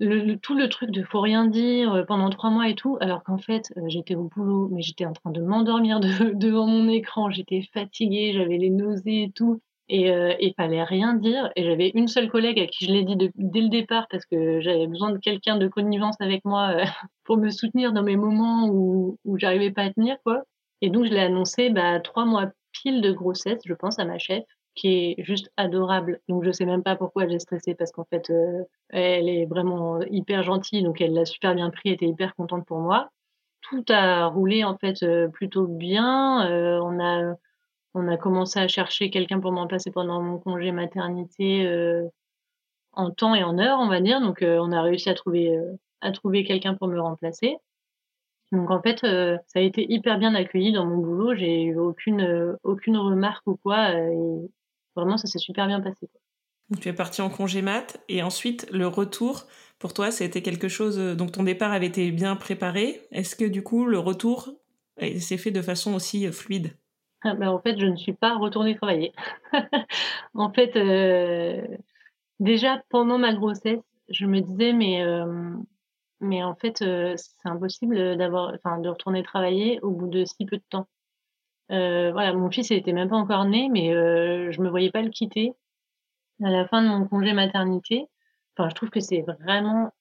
Le, 0.02 0.38
tout 0.38 0.56
le 0.56 0.70
truc 0.70 0.92
de 0.92 1.04
faut 1.04 1.20
rien 1.20 1.46
dire 1.46 1.94
euh, 1.94 2.04
pendant 2.06 2.30
trois 2.30 2.50
mois 2.50 2.70
et 2.70 2.76
tout, 2.76 2.98
alors 3.02 3.22
qu'en 3.22 3.38
fait 3.38 3.74
euh, 3.76 3.82
j'étais 3.88 4.16
au 4.16 4.30
boulot, 4.30 4.70
mais 4.72 4.82
j'étais 4.82 5.06
en 5.06 5.12
train 5.12 5.30
de 5.30 5.42
m'endormir 5.42 6.00
de, 6.00 6.32
devant 6.36 6.68
mon 6.68 6.88
écran, 6.88 7.30
j'étais 7.30 7.64
fatiguée, 7.74 8.32
j'avais 8.32 8.58
les 8.58 8.70
nausées 8.70 9.24
et 9.24 9.32
tout, 9.32 9.62
et 9.90 10.12
euh, 10.12 10.34
fallait 10.56 10.84
rien 10.84 11.16
dire. 11.16 11.52
Et 11.56 11.64
j'avais 11.64 11.92
une 11.96 12.08
seule 12.08 12.30
collègue 12.30 12.60
à 12.60 12.68
qui 12.68 12.86
je 12.86 12.92
l'ai 12.92 13.04
dit 13.04 13.18
dès 13.36 13.62
le 13.62 13.70
départ 13.70 14.08
parce 14.10 14.26
que 14.26 14.62
j'avais 14.62 14.88
besoin 14.88 15.12
de 15.12 15.18
quelqu'un 15.18 15.58
de 15.58 15.68
connivence 15.68 16.16
avec 16.20 16.46
moi 16.46 16.72
euh, 16.76 16.84
pour 17.24 17.38
me 17.38 17.50
soutenir 17.50 17.92
dans 17.92 18.04
mes 18.04 18.16
moments 18.16 18.68
où, 18.70 19.18
où 19.26 19.38
j'arrivais 19.38 19.72
pas 19.72 19.84
à 19.84 19.90
tenir, 19.92 20.18
quoi. 20.24 20.44
Et 20.82 20.90
donc, 20.90 21.06
je 21.06 21.12
l'ai 21.12 21.20
annoncé 21.20 21.70
bah, 21.70 22.00
trois 22.00 22.26
mois 22.26 22.48
pile 22.72 23.02
de 23.02 23.12
grossesse, 23.12 23.60
je 23.66 23.74
pense, 23.74 24.00
à 24.00 24.06
ma 24.06 24.18
chef, 24.18 24.44
qui 24.76 24.88
est 24.88 25.24
juste 25.24 25.52
adorable. 25.58 26.22
Donc, 26.30 26.44
je 26.46 26.52
sais 26.52 26.66
même 26.66 26.84
pas 26.84 26.96
pourquoi 26.96 27.28
j'ai 27.28 27.40
stressé 27.40 27.76
parce 27.76 27.92
qu'en 27.92 28.06
fait, 28.06 28.30
euh, 28.30 28.64
elle 28.90 29.28
est 29.28 29.46
vraiment 29.46 30.00
hyper 30.04 30.44
gentille. 30.44 30.84
Donc, 30.84 31.02
elle 31.02 31.14
l'a 31.14 31.26
super 31.26 31.56
bien 31.56 31.70
pris, 31.72 31.90
était 31.90 32.06
hyper 32.06 32.36
contente 32.36 32.66
pour 32.66 32.80
moi. 32.80 33.10
Tout 33.62 33.84
a 33.90 34.28
roulé, 34.28 34.64
en 34.64 34.78
fait, 34.78 35.04
euh, 35.04 35.28
plutôt 35.28 35.68
bien. 35.68 36.48
on 36.82 37.00
a 37.04 37.36
on 37.94 38.08
a 38.08 38.18
commencé 38.18 38.60
à 38.60 38.68
chercher 38.68 39.10
quelqu'un 39.10 39.40
pour 39.40 39.52
me 39.52 39.58
remplacer 39.58 39.92
pendant 39.92 40.22
mon 40.22 40.38
congé 40.38 40.72
maternité 40.72 41.66
euh, 41.66 42.08
en 42.94 43.12
temps 43.12 43.36
et 43.36 43.44
en 43.44 43.58
heure, 43.58 43.80
on 43.80 43.90
va 43.90 44.02
dire. 44.02 44.22
Donc, 44.22 44.42
euh, 44.42 44.60
on 44.62 44.72
a 44.72 44.82
réussi 44.82 45.10
à 45.10 45.16
trouver, 45.16 45.56
euh, 45.56 45.74
à 46.02 46.12
trouver 46.12 46.44
quelqu'un 46.44 46.76
pour 46.76 46.88
me 46.88 47.00
remplacer. 47.00 47.56
Donc, 48.52 48.72
en 48.72 48.82
fait, 48.82 49.02
ça 49.02 49.60
a 49.60 49.62
été 49.62 49.86
hyper 49.92 50.18
bien 50.18 50.34
accueilli 50.34 50.72
dans 50.72 50.86
mon 50.86 50.98
boulot. 50.98 51.36
J'ai 51.36 51.66
eu 51.66 51.78
aucune, 51.78 52.58
aucune 52.64 52.98
remarque 52.98 53.46
ou 53.46 53.56
quoi. 53.56 53.92
et 53.94 54.50
vraiment, 54.96 55.18
ça 55.18 55.28
s'est 55.28 55.38
super 55.38 55.68
bien 55.68 55.80
passé. 55.80 56.10
Tu 56.82 56.90
es 56.90 56.94
parti 56.94 57.22
en 57.22 57.30
congé 57.30 57.62
mat 57.62 58.00
et 58.10 58.24
ensuite, 58.24 58.68
le 58.72 58.88
retour, 58.88 59.46
pour 59.78 59.94
toi, 59.94 60.10
c'était 60.10 60.42
quelque 60.42 60.68
chose. 60.68 60.98
Donc, 61.16 61.32
ton 61.32 61.44
départ 61.44 61.72
avait 61.72 61.86
été 61.86 62.10
bien 62.10 62.36
préparé. 62.36 63.02
Est-ce 63.12 63.36
que, 63.36 63.46
du 63.46 63.62
coup, 63.62 63.86
le 63.86 64.00
retour 64.00 64.50
s'est 64.98 65.38
fait 65.38 65.52
de 65.52 65.62
façon 65.62 65.94
aussi 65.94 66.26
fluide? 66.32 66.74
Ah 67.24 67.34
bah, 67.36 67.52
en 67.52 67.60
fait, 67.60 67.80
je 67.80 67.86
ne 67.86 67.96
suis 67.98 68.14
pas 68.14 68.38
retournée 68.38 68.76
travailler. 68.76 69.14
En 70.36 70.52
fait, 70.52 70.76
euh, 70.78 71.68
déjà 72.40 72.82
pendant 72.90 73.18
ma 73.18 73.34
grossesse, 73.34 73.82
je 74.10 74.26
me 74.26 74.42
disais: 74.42 74.74
«Mais, 74.74 75.04
mais 76.22 76.44
en 76.44 76.56
fait, 76.56 76.82
euh, 76.82 77.16
c'est 77.18 77.50
impossible, 77.50 77.96
de 77.96 78.90
retourner 78.90 79.24
travailler 79.24 79.80
au 79.82 79.92
bout 79.92 80.08
de 80.08 80.26
si 80.26 80.46
peu 80.46 80.58
de 80.58 80.64
temps». 80.70 80.88
Euh, 81.72 82.12
voilà, 82.12 82.34
mon 82.34 82.50
fils, 82.50 82.70
il 82.72 82.78
était 82.78 82.94
même 82.94 83.10
pas 83.10 83.16
encore 83.18 83.46
né, 83.46 83.70
mais 83.70 83.92
je 83.94 84.52
je 84.52 84.62
me 84.62 84.70
voyais 84.70 84.92
pas 84.92 85.02
le 85.04 85.10
quitter 85.10 85.54
à 86.44 86.50
la 86.52 86.68
fin 86.68 86.82
de 86.82 86.88
mon 86.88 87.08
congé 87.08 87.34
maternité. 87.34 88.08
Enfin, 88.58 88.70
je 88.70 88.76
trouve 88.76 88.90
que 88.90 89.00
c'est 89.00 89.22
vraiment 89.22 89.92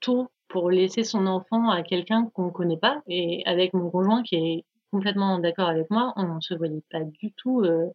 tôt 0.00 0.28
pour 0.48 0.70
laisser 0.70 1.04
son 1.04 1.26
enfant 1.26 1.70
à 1.70 1.82
quelqu'un 1.82 2.26
qu'on 2.34 2.50
connaît 2.50 2.76
pas 2.76 3.02
et 3.08 3.42
avec 3.46 3.74
mon 3.74 3.90
conjoint 3.90 4.22
qui 4.22 4.36
est 4.36 4.64
complètement 4.90 5.38
d'accord 5.38 5.68
avec 5.68 5.90
moi. 5.90 6.12
On 6.16 6.36
ne 6.36 6.40
se 6.40 6.54
voyait 6.54 6.82
pas 6.90 7.02
du 7.04 7.32
tout 7.32 7.60
euh, 7.62 7.86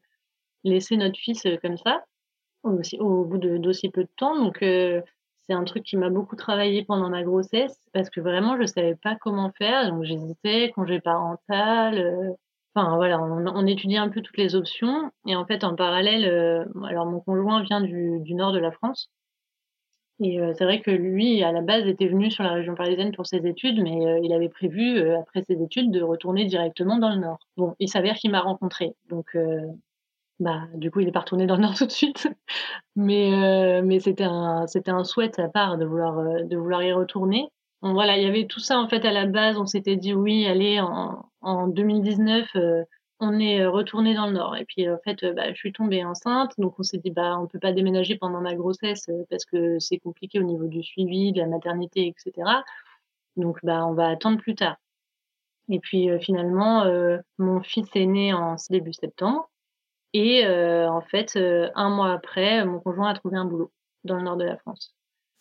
laisser 0.64 0.98
notre 0.98 1.18
fils 1.18 1.46
euh, 1.46 1.58
comme 1.62 1.78
ça, 1.78 2.04
au, 2.64 2.82
au 3.00 3.26
bout 3.26 3.38
d'aussi 3.38 3.90
peu 3.90 4.04
de 4.04 4.10
temps. 4.18 4.36
Donc, 4.38 4.62
euh, 4.64 5.02
c'est 5.48 5.54
un 5.54 5.64
truc 5.64 5.84
qui 5.84 5.98
m'a 5.98 6.10
beaucoup 6.10 6.36
travaillé 6.36 6.86
pendant 6.86 7.10
ma 7.10 7.24
grossesse 7.24 7.78
parce 7.94 8.10
que 8.10 8.22
vraiment 8.22 8.58
je 8.62 8.66
savais 8.66 8.96
pas 8.96 9.16
comment 9.16 9.52
faire, 9.58 9.90
donc 9.90 10.04
j'hésitais, 10.04 10.72
congé 10.76 11.02
parental, 11.02 12.36
enfin 12.76 12.96
voilà, 12.96 13.20
on, 13.20 13.48
on, 13.48 13.66
étudiait 13.66 13.98
un 13.98 14.10
peu 14.10 14.22
toutes 14.22 14.38
les 14.38 14.56
options 14.56 15.12
et 15.26 15.36
en 15.36 15.46
fait 15.46 15.64
en 15.64 15.76
parallèle, 15.76 16.26
alors 16.86 17.08
mon 17.08 17.20
conjoint 17.22 17.64
vient 17.64 17.82
du 17.82 18.34
nord 18.36 18.54
de 18.54 18.60
la 18.60 18.72
France 18.72 19.10
et 20.22 20.40
euh, 20.40 20.54
c'est 20.56 20.66
vrai 20.66 20.82
que 20.82 20.92
lui 20.92 21.44
à 21.44 21.52
la 21.52 21.62
base 21.62 21.88
était 21.88 22.08
venu 22.08 22.30
sur 22.30 22.44
la 22.44 22.54
région 22.54 22.76
parisienne 22.76 23.12
pour 23.12 23.26
ses 23.26 23.46
études, 23.48 23.82
mais 23.82 24.06
euh, 24.06 24.20
il 24.24 24.32
avait 24.34 24.50
prévu 24.50 24.98
euh, 24.98 25.20
après 25.20 25.44
ses 25.44 25.62
études 25.62 25.92
de 25.92 26.02
retourner 26.02 26.46
directement 26.46 26.98
dans 26.98 27.10
le 27.10 27.18
nord. 27.18 27.40
Bon, 27.58 27.76
il 27.80 27.90
s'avère 27.90 28.16
qu'il 28.16 28.32
m'a 28.32 28.42
rencontré, 28.42 28.94
donc 29.10 29.36
bah, 30.40 30.62
du 30.76 30.90
coup, 30.90 31.02
il 31.02 31.08
est 31.08 31.12
pas 31.12 31.20
retourné 31.20 31.46
dans 31.46 31.56
le 31.56 31.62
Nord 31.62 31.74
tout 31.78 31.86
de 31.86 31.92
suite. 31.92 32.28
mais 32.96 33.82
mais 33.84 34.00
c'était 34.00 34.24
un, 34.24 34.66
un 34.88 35.04
souhait 35.04 35.30
de 35.30 35.36
sa 35.36 35.50
part 35.50 35.78
de 35.78 35.86
vouloir, 35.86 36.46
de 36.46 36.58
vouloir 36.58 36.84
y 36.84 36.92
retourner. 36.94 37.50
Bon, 37.82 37.94
voilà, 37.94 38.18
il 38.18 38.24
y 38.24 38.28
avait 38.28 38.46
tout 38.46 38.60
ça 38.60 38.80
en 38.80 38.88
fait 38.88 39.06
à 39.06 39.12
la 39.12 39.26
base. 39.26 39.58
On 39.58 39.66
s'était 39.66 39.96
dit 39.96 40.14
oui, 40.14 40.46
allez, 40.46 40.80
en, 40.80 41.26
en 41.42 41.68
2019, 41.68 42.48
euh, 42.56 42.84
on 43.22 43.40
est 43.40 43.66
retourné 43.66 44.14
dans 44.14 44.28
le 44.28 44.34
Nord. 44.34 44.58
Et 44.58 44.66
puis 44.66 44.90
en 44.90 44.98
fait, 45.04 45.26
bah, 45.34 45.54
je 45.54 45.58
suis 45.58 45.72
tombée 45.72 46.04
enceinte, 46.04 46.54
donc 46.58 46.80
on 46.80 46.84
s'est 46.84 46.98
dit 46.98 47.12
bah 47.12 47.38
on 47.40 47.48
peut 47.48 47.60
pas 47.60 47.72
déménager 47.72 48.18
pendant 48.18 48.42
ma 48.42 48.56
grossesse 48.56 49.10
parce 49.30 49.46
que 49.46 49.80
c'est 49.80 50.00
compliqué 50.00 50.40
au 50.40 50.44
niveau 50.44 50.68
du 50.68 50.84
suivi, 50.84 51.32
de 51.32 51.40
la 51.40 51.48
maternité, 51.48 52.08
etc. 52.08 52.50
Donc 53.38 53.60
bah 53.64 53.86
on 53.86 53.94
va 53.94 54.10
attendre 54.10 54.40
plus 54.40 54.56
tard. 54.56 54.78
Et 55.70 55.80
puis 55.80 56.10
finalement, 56.20 56.86
mon 57.38 57.62
fils 57.62 57.88
est 57.96 58.06
né 58.06 58.34
en 58.34 58.58
début 58.70 58.94
septembre. 58.94 59.52
Et 60.14 60.46
euh, 60.46 60.90
en 60.90 61.02
fait, 61.02 61.34
euh, 61.36 61.70
un 61.76 61.90
mois 61.90 62.12
après, 62.12 62.66
mon 62.66 62.80
conjoint 62.80 63.10
a 63.10 63.14
trouvé 63.14 63.38
un 63.38 63.46
boulot 63.46 63.72
dans 64.04 64.18
le 64.18 64.24
nord 64.24 64.38
de 64.38 64.44
la 64.44 64.58
France. 64.58 64.94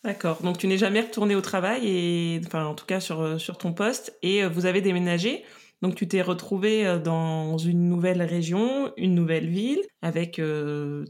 D'accord. 0.04 0.42
Donc 0.42 0.58
tu 0.58 0.66
n'es 0.66 0.78
jamais 0.78 1.00
retourné 1.00 1.34
au 1.34 1.40
travail 1.40 1.86
et 1.86 2.40
enfin 2.46 2.64
en 2.64 2.74
tout 2.74 2.86
cas 2.86 3.00
sur 3.00 3.20
euh, 3.20 3.38
sur 3.38 3.58
ton 3.58 3.74
poste 3.74 4.16
et 4.22 4.46
vous 4.46 4.66
avez 4.66 4.80
déménagé. 4.80 5.44
Donc 5.82 5.94
tu 5.94 6.06
t'es 6.06 6.22
retrouvé 6.22 6.98
dans 7.02 7.56
une 7.56 7.88
nouvelle 7.88 8.22
région, 8.22 8.92
une 8.96 9.14
nouvelle 9.14 9.48
ville 9.48 9.80
avec 10.02 10.40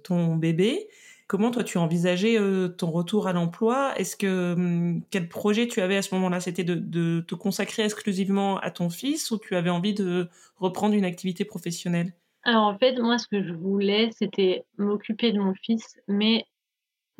ton 0.04 0.36
bébé. 0.36 0.88
Comment 1.30 1.52
toi 1.52 1.62
tu 1.62 1.78
envisageais 1.78 2.38
ton 2.76 2.90
retour 2.90 3.28
à 3.28 3.32
l'emploi? 3.32 3.92
Est-ce 3.96 4.16
que 4.16 4.54
hum, 4.54 5.02
quel 5.10 5.28
projet 5.28 5.68
tu 5.68 5.80
avais 5.80 5.96
à 5.96 6.02
ce 6.02 6.12
moment-là? 6.16 6.40
C'était 6.40 6.64
de, 6.64 7.20
te 7.20 7.36
consacrer 7.36 7.84
exclusivement 7.84 8.58
à 8.58 8.72
ton 8.72 8.90
fils 8.90 9.30
ou 9.30 9.38
tu 9.38 9.54
avais 9.54 9.70
envie 9.70 9.94
de 9.94 10.28
reprendre 10.56 10.96
une 10.96 11.04
activité 11.04 11.44
professionnelle? 11.44 12.14
Alors 12.42 12.64
en 12.64 12.76
fait, 12.76 12.98
moi, 12.98 13.16
ce 13.18 13.28
que 13.28 13.44
je 13.44 13.52
voulais, 13.52 14.10
c'était 14.18 14.64
m'occuper 14.76 15.30
de 15.30 15.38
mon 15.38 15.54
fils, 15.54 16.00
mais 16.08 16.46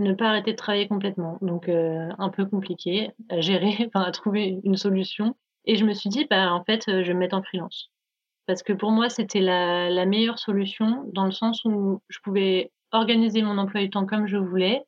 ne 0.01 0.13
pas 0.15 0.31
arrêter 0.31 0.53
de 0.53 0.57
travailler 0.57 0.89
complètement. 0.89 1.39
Donc 1.41 1.69
euh, 1.69 2.09
un 2.19 2.31
peu 2.31 2.47
compliqué 2.47 3.11
à 3.29 3.41
gérer, 3.41 3.77
enfin 3.87 4.03
à 4.03 4.11
trouver 4.11 4.59
une 4.65 4.77
solution. 4.77 5.37
Et 5.65 5.77
je 5.77 5.85
me 5.85 5.93
suis 5.93 6.11
dit, 6.11 6.27
bah 6.29 6.53
en 6.53 6.65
fait, 6.65 6.85
je 6.87 7.07
vais 7.07 7.15
me 7.15 7.21
mettre 7.21 7.37
en 7.37 7.43
freelance. 7.43 7.91
Parce 8.47 8.63
que 8.63 8.73
pour 8.73 8.91
moi, 8.91 9.09
c'était 9.09 9.41
la, 9.41 9.91
la 9.91 10.07
meilleure 10.07 10.39
solution 10.39 11.05
dans 11.13 11.25
le 11.25 11.33
sens 11.33 11.65
où 11.65 12.03
je 12.09 12.19
pouvais 12.21 12.73
organiser 12.93 13.43
mon 13.43 13.59
emploi 13.59 13.83
du 13.83 13.91
temps 13.91 14.07
comme 14.07 14.27
je 14.27 14.37
voulais, 14.37 14.83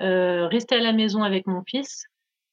euh, 0.00 0.46
rester 0.48 0.76
à 0.76 0.80
la 0.80 0.92
maison 0.92 1.22
avec 1.22 1.46
mon 1.46 1.62
fils. 1.64 2.06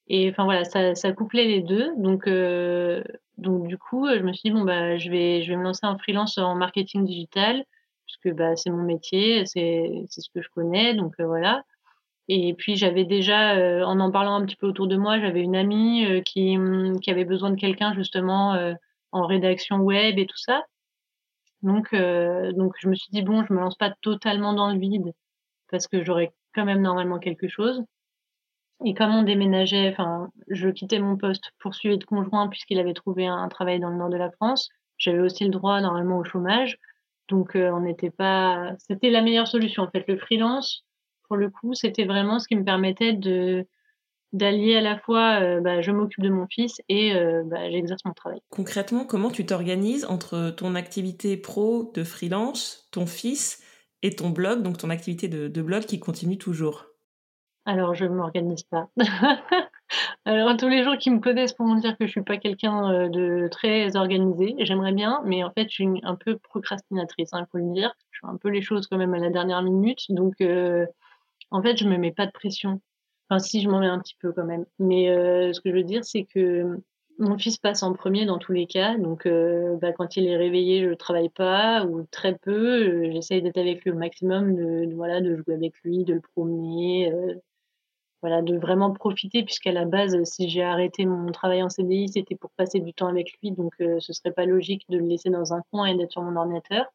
Et 0.07 0.29
enfin 0.29 0.43
voilà, 0.45 0.65
ça, 0.65 0.95
ça 0.95 1.11
couplait 1.13 1.45
les 1.45 1.61
deux. 1.61 1.91
Donc 1.97 2.27
euh, 2.27 3.03
donc 3.37 3.67
du 3.67 3.77
coup, 3.77 4.07
je 4.07 4.21
me 4.21 4.33
suis 4.33 4.49
dit 4.49 4.55
bon 4.55 4.63
bah 4.63 4.97
je 4.97 5.09
vais 5.09 5.43
je 5.43 5.51
vais 5.51 5.57
me 5.57 5.63
lancer 5.63 5.85
en 5.85 5.97
freelance 5.97 6.37
en 6.37 6.55
marketing 6.55 7.05
digital 7.05 7.63
puisque 8.05 8.35
bah 8.35 8.55
c'est 8.55 8.71
mon 8.71 8.83
métier, 8.83 9.45
c'est 9.45 10.03
c'est 10.09 10.21
ce 10.21 10.29
que 10.33 10.41
je 10.41 10.49
connais 10.49 10.93
donc 10.95 11.13
euh, 11.19 11.25
voilà. 11.25 11.63
Et 12.29 12.53
puis 12.53 12.75
j'avais 12.77 13.05
déjà 13.05 13.55
euh, 13.57 13.83
en 13.83 13.99
en 13.99 14.11
parlant 14.11 14.35
un 14.35 14.45
petit 14.45 14.55
peu 14.55 14.67
autour 14.67 14.87
de 14.87 14.95
moi, 14.97 15.19
j'avais 15.19 15.41
une 15.41 15.55
amie 15.55 16.05
euh, 16.05 16.21
qui 16.21 16.57
hum, 16.57 16.99
qui 17.01 17.11
avait 17.11 17.25
besoin 17.25 17.49
de 17.51 17.55
quelqu'un 17.59 17.93
justement 17.93 18.55
en 19.11 19.25
rédaction 19.25 19.77
web 19.77 20.19
et 20.19 20.25
tout 20.27 20.37
ça. 20.37 20.63
Donc 21.63 21.93
donc 21.93 22.73
je 22.79 22.87
me 22.89 22.95
suis 22.95 23.11
dit 23.11 23.21
bon, 23.23 23.43
je 23.45 23.53
me 23.53 23.59
lance 23.59 23.77
pas 23.77 23.93
totalement 24.01 24.53
dans 24.53 24.71
le 24.71 24.79
vide 24.79 25.13
parce 25.71 25.87
que 25.87 26.03
j'aurais 26.03 26.33
quand 26.55 26.65
même 26.65 26.81
normalement 26.81 27.19
quelque 27.19 27.47
chose. 27.47 27.83
Et 28.85 28.93
comme 28.93 29.13
on 29.13 29.23
déménageait, 29.23 29.89
enfin, 29.91 30.29
je 30.47 30.69
quittais 30.69 30.99
mon 30.99 31.17
poste 31.17 31.51
pour 31.59 31.75
suivre 31.75 31.97
de 31.97 32.05
conjoint 32.05 32.47
puisqu'il 32.47 32.79
avait 32.79 32.93
trouvé 32.93 33.27
un, 33.27 33.47
travail 33.49 33.79
dans 33.79 33.89
le 33.89 33.97
nord 33.97 34.09
de 34.09 34.17
la 34.17 34.31
France. 34.31 34.69
J'avais 34.97 35.19
aussi 35.19 35.43
le 35.43 35.49
droit 35.49 35.81
normalement 35.81 36.17
au 36.17 36.23
chômage. 36.23 36.77
Donc, 37.27 37.55
euh, 37.55 37.71
on 37.71 37.81
n'était 37.81 38.09
pas. 38.09 38.73
C'était 38.79 39.09
la 39.09 39.21
meilleure 39.21 39.47
solution 39.47 39.83
en 39.83 39.89
fait. 39.89 40.05
Le 40.07 40.17
freelance, 40.17 40.85
pour 41.29 41.37
le 41.37 41.49
coup, 41.49 41.73
c'était 41.73 42.05
vraiment 42.05 42.39
ce 42.39 42.47
qui 42.47 42.57
me 42.57 42.65
permettait 42.65 43.13
de 43.13 43.65
d'allier 44.31 44.75
à 44.75 44.81
la 44.81 44.99
fois, 44.99 45.41
euh, 45.41 45.59
bah, 45.59 45.81
je 45.81 45.91
m'occupe 45.91 46.23
de 46.23 46.29
mon 46.29 46.45
fils 46.47 46.81
et 46.87 47.15
euh, 47.15 47.41
bah, 47.45 47.69
j'exerce 47.71 48.05
mon 48.05 48.13
travail. 48.13 48.39
Concrètement, 48.49 49.03
comment 49.03 49.31
tu 49.31 49.43
t'organises 49.45 50.05
entre 50.05 50.51
ton 50.51 50.75
activité 50.75 51.35
pro 51.35 51.91
de 51.95 52.03
freelance, 52.03 52.87
ton 52.91 53.07
fils 53.07 53.63
et 54.03 54.15
ton 54.15 54.29
blog, 54.29 54.61
donc 54.61 54.77
ton 54.77 54.91
activité 54.91 55.29
de, 55.29 55.47
de 55.47 55.61
blog 55.63 55.85
qui 55.85 55.99
continue 55.99 56.37
toujours? 56.37 56.89
Alors, 57.65 57.93
je 57.93 58.05
ne 58.05 58.15
m'organise 58.15 58.63
pas. 58.63 58.89
Alors, 60.25 60.55
tous 60.57 60.67
les 60.67 60.83
gens 60.83 60.97
qui 60.97 61.11
me 61.11 61.19
connaissent 61.19 61.53
pourront 61.53 61.75
dire 61.75 61.97
que 61.97 62.05
je 62.05 62.11
suis 62.11 62.23
pas 62.23 62.37
quelqu'un 62.37 62.91
euh, 62.91 63.09
de 63.09 63.47
très 63.49 63.95
organisé. 63.95 64.55
J'aimerais 64.59 64.93
bien, 64.93 65.21
mais 65.25 65.43
en 65.43 65.51
fait, 65.51 65.65
je 65.69 65.73
suis 65.73 65.87
un 66.03 66.15
peu 66.15 66.37
procrastinatrice, 66.37 67.29
il 67.33 67.37
hein, 67.37 67.47
faut 67.51 67.57
le 67.57 67.73
dire. 67.73 67.93
Je 68.11 68.19
fais 68.21 68.27
un 68.27 68.37
peu 68.37 68.49
les 68.49 68.61
choses 68.61 68.87
quand 68.87 68.97
même 68.97 69.13
à 69.13 69.19
la 69.19 69.29
dernière 69.29 69.61
minute. 69.61 70.05
Donc, 70.09 70.41
euh, 70.41 70.85
en 71.51 71.61
fait, 71.61 71.77
je 71.77 71.85
me 71.85 71.97
mets 71.97 72.11
pas 72.11 72.25
de 72.25 72.31
pression. 72.31 72.81
Enfin, 73.29 73.39
si, 73.39 73.61
je 73.61 73.69
m'en 73.69 73.79
mets 73.79 73.87
un 73.87 73.99
petit 73.99 74.15
peu 74.19 74.31
quand 74.31 74.45
même. 74.45 74.65
Mais 74.79 75.09
euh, 75.09 75.53
ce 75.53 75.61
que 75.61 75.69
je 75.69 75.75
veux 75.75 75.83
dire, 75.83 76.03
c'est 76.03 76.25
que 76.25 76.79
mon 77.19 77.37
fils 77.37 77.57
passe 77.57 77.83
en 77.83 77.93
premier 77.93 78.25
dans 78.25 78.37
tous 78.39 78.53
les 78.53 78.65
cas. 78.65 78.97
Donc, 78.97 79.27
bah, 79.81 79.91
quand 79.93 80.15
il 80.15 80.25
est 80.27 80.37
réveillé, 80.37 80.83
je 80.87 80.93
travaille 80.93 81.29
pas 81.29 81.85
ou 81.85 82.03
très 82.11 82.35
peu. 82.37 83.11
J'essaye 83.11 83.41
d'être 83.41 83.57
avec 83.57 83.83
lui 83.83 83.91
au 83.91 83.95
maximum, 83.95 84.55
de, 84.55 84.93
voilà, 84.95 85.21
de 85.21 85.35
jouer 85.35 85.53
avec 85.55 85.73
lui, 85.83 86.05
de 86.05 86.13
le 86.13 86.21
promener, 86.21 87.11
voilà, 88.21 88.41
de 88.41 88.57
vraiment 88.57 88.91
profiter 88.91 89.43
puisqu'à 89.43 89.71
la 89.71 89.85
base, 89.85 90.21
si 90.23 90.49
j'ai 90.49 90.63
arrêté 90.63 91.05
mon 91.05 91.31
travail 91.31 91.63
en 91.63 91.69
CDI, 91.69 92.09
c'était 92.09 92.35
pour 92.35 92.51
passer 92.51 92.79
du 92.79 92.93
temps 92.93 93.07
avec 93.07 93.31
lui, 93.41 93.51
donc 93.51 93.73
euh, 93.81 93.99
ce 93.99 94.13
serait 94.13 94.31
pas 94.31 94.45
logique 94.45 94.85
de 94.89 94.97
le 94.97 95.05
laisser 95.05 95.29
dans 95.29 95.53
un 95.53 95.61
coin 95.71 95.85
et 95.85 95.95
d'être 95.95 96.11
sur 96.11 96.21
mon 96.21 96.35
ordinateur. 96.35 96.85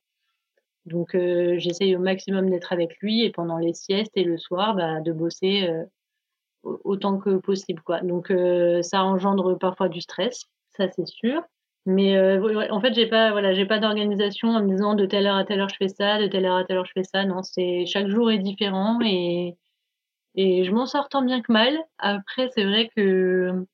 Donc 0.87 1.15
euh, 1.15 1.59
j'essaye 1.59 1.97
au 1.97 2.01
maximum 2.01 2.51
d'être 2.51 2.73
avec 2.73 2.97
lui 3.01 3.25
et 3.25 3.31
pendant 3.31 3.59
les 3.59 3.75
siestes 3.75 4.17
et 4.17 4.25
le 4.25 4.39
soir, 4.39 4.75
bah, 4.75 5.01
de 5.01 5.13
bosser 5.13 5.69
euh, 5.69 5.85
autant 6.63 7.19
que 7.19 7.37
possible, 7.39 7.83
quoi. 7.83 8.01
Donc 8.01 8.31
euh, 8.31 8.83
ça 8.83 9.05
engendre 9.05 9.59
parfois 9.59 9.89
du 9.89 10.01
stress, 10.01 10.45
ça 10.77 10.89
c'est 10.91 11.07
sûr. 11.07 11.43
Mais 11.87 12.17
euh, 12.17 12.69
en 12.71 12.81
fait, 12.81 12.95
j'ai 12.95 13.07
pas, 13.07 13.31
voilà, 13.33 13.53
j'ai 13.53 13.67
pas 13.67 13.79
d'organisation 13.79 14.49
en 14.49 14.63
me 14.63 14.71
disant 14.71 14.95
de 14.95 15.05
telle 15.07 15.27
heure 15.27 15.37
à 15.37 15.45
telle 15.45 15.61
heure 15.61 15.69
je 15.69 15.77
fais 15.77 15.89
ça, 15.89 16.19
de 16.19 16.27
telle 16.27 16.47
heure 16.47 16.57
à 16.57 16.65
telle 16.65 16.79
heure 16.79 16.87
je 16.87 16.93
fais 16.95 17.05
ça. 17.05 17.25
Non, 17.25 17.43
c'est 17.43 17.85
chaque 17.87 18.09
jour 18.09 18.31
est 18.31 18.39
différent 18.39 18.99
et 19.03 19.57
et 20.37 20.65
je 20.65 20.73
m'en 20.73 20.87
sors 20.87 21.09
tant 21.09 21.23
bien 21.23 21.43
que 21.43 21.53
mal. 21.53 21.79
Après, 21.99 22.49
c'est 22.55 22.65
vrai 22.65 22.91
que 22.97 23.67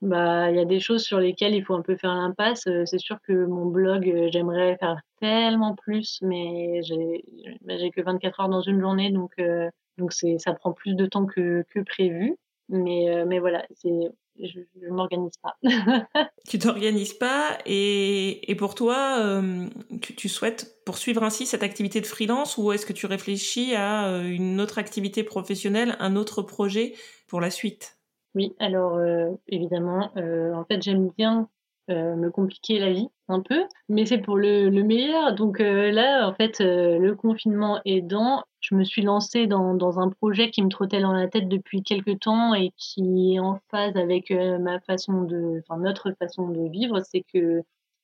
bah 0.00 0.50
il 0.50 0.56
y 0.56 0.60
a 0.60 0.64
des 0.64 0.80
choses 0.80 1.02
sur 1.02 1.18
lesquelles 1.18 1.54
il 1.54 1.64
faut 1.64 1.74
un 1.74 1.82
peu 1.82 1.96
faire 1.96 2.14
l'impasse. 2.14 2.66
Euh, 2.66 2.84
c'est 2.86 2.98
sûr 2.98 3.18
que 3.22 3.46
mon 3.46 3.66
blog, 3.66 4.08
euh, 4.08 4.28
j'aimerais 4.32 4.76
faire 4.78 5.00
tellement 5.20 5.74
plus, 5.74 6.18
mais 6.22 6.80
j'ai 6.82 7.24
bah, 7.62 7.76
j'ai 7.78 7.90
que 7.90 8.00
24 8.00 8.40
heures 8.40 8.48
dans 8.48 8.60
une 8.60 8.80
journée, 8.80 9.10
donc 9.10 9.32
euh, 9.40 9.68
donc 9.98 10.12
c'est 10.12 10.38
ça 10.38 10.54
prend 10.54 10.72
plus 10.72 10.94
de 10.94 11.06
temps 11.06 11.26
que 11.26 11.64
que 11.70 11.80
prévu. 11.80 12.36
Mais 12.68 13.24
mais 13.26 13.38
voilà, 13.38 13.64
c'est 13.74 14.10
je, 14.40 14.60
je 14.80 14.88
m'organise 14.88 15.36
pas. 15.42 15.56
tu 16.48 16.58
t'organises 16.58 17.14
pas 17.14 17.58
et, 17.66 18.50
et 18.50 18.54
pour 18.54 18.74
toi, 18.74 19.18
euh, 19.20 19.66
tu, 20.00 20.28
souhaites 20.28 20.82
poursuivre 20.84 21.22
ainsi 21.22 21.46
cette 21.46 21.62
activité 21.62 22.00
de 22.00 22.06
freelance 22.06 22.56
ou 22.56 22.72
est-ce 22.72 22.86
que 22.86 22.92
tu 22.92 23.06
réfléchis 23.06 23.74
à 23.74 24.08
euh, 24.08 24.22
une 24.22 24.60
autre 24.60 24.78
activité 24.78 25.22
professionnelle, 25.22 25.96
un 25.98 26.16
autre 26.16 26.42
projet 26.42 26.94
pour 27.26 27.40
la 27.40 27.50
suite? 27.50 27.97
Oui, 28.38 28.54
alors 28.60 28.94
euh, 28.94 29.32
évidemment, 29.48 30.12
euh, 30.16 30.54
en 30.54 30.64
fait 30.64 30.80
j'aime 30.80 31.10
bien 31.18 31.48
euh, 31.90 32.14
me 32.14 32.30
compliquer 32.30 32.78
la 32.78 32.92
vie 32.92 33.08
un 33.26 33.40
peu, 33.40 33.64
mais 33.88 34.06
c'est 34.06 34.18
pour 34.18 34.36
le, 34.36 34.70
le 34.70 34.84
meilleur. 34.84 35.34
Donc 35.34 35.58
là, 35.58 36.28
en 36.28 36.32
fait, 36.34 36.60
le 36.60 37.14
confinement 37.14 37.80
aidant, 37.84 38.44
je 38.60 38.76
me 38.76 38.84
suis 38.84 39.02
lancée 39.02 39.48
dans, 39.48 39.98
un 39.98 40.08
projet 40.08 40.52
qui 40.52 40.62
me 40.62 40.68
trottait 40.68 41.00
dans 41.00 41.12
la 41.12 41.26
tête 41.26 41.48
depuis 41.48 41.82
quelques 41.82 42.20
temps 42.20 42.54
et 42.54 42.70
qui 42.76 43.34
est 43.34 43.40
en 43.40 43.58
phase 43.72 43.96
avec 43.96 44.30
ma 44.30 44.78
façon 44.82 45.22
de, 45.24 45.60
enfin 45.66 45.80
notre 45.80 46.12
façon 46.12 46.46
de 46.46 46.70
vivre, 46.70 47.00
c'est 47.02 47.24
que 47.34 47.62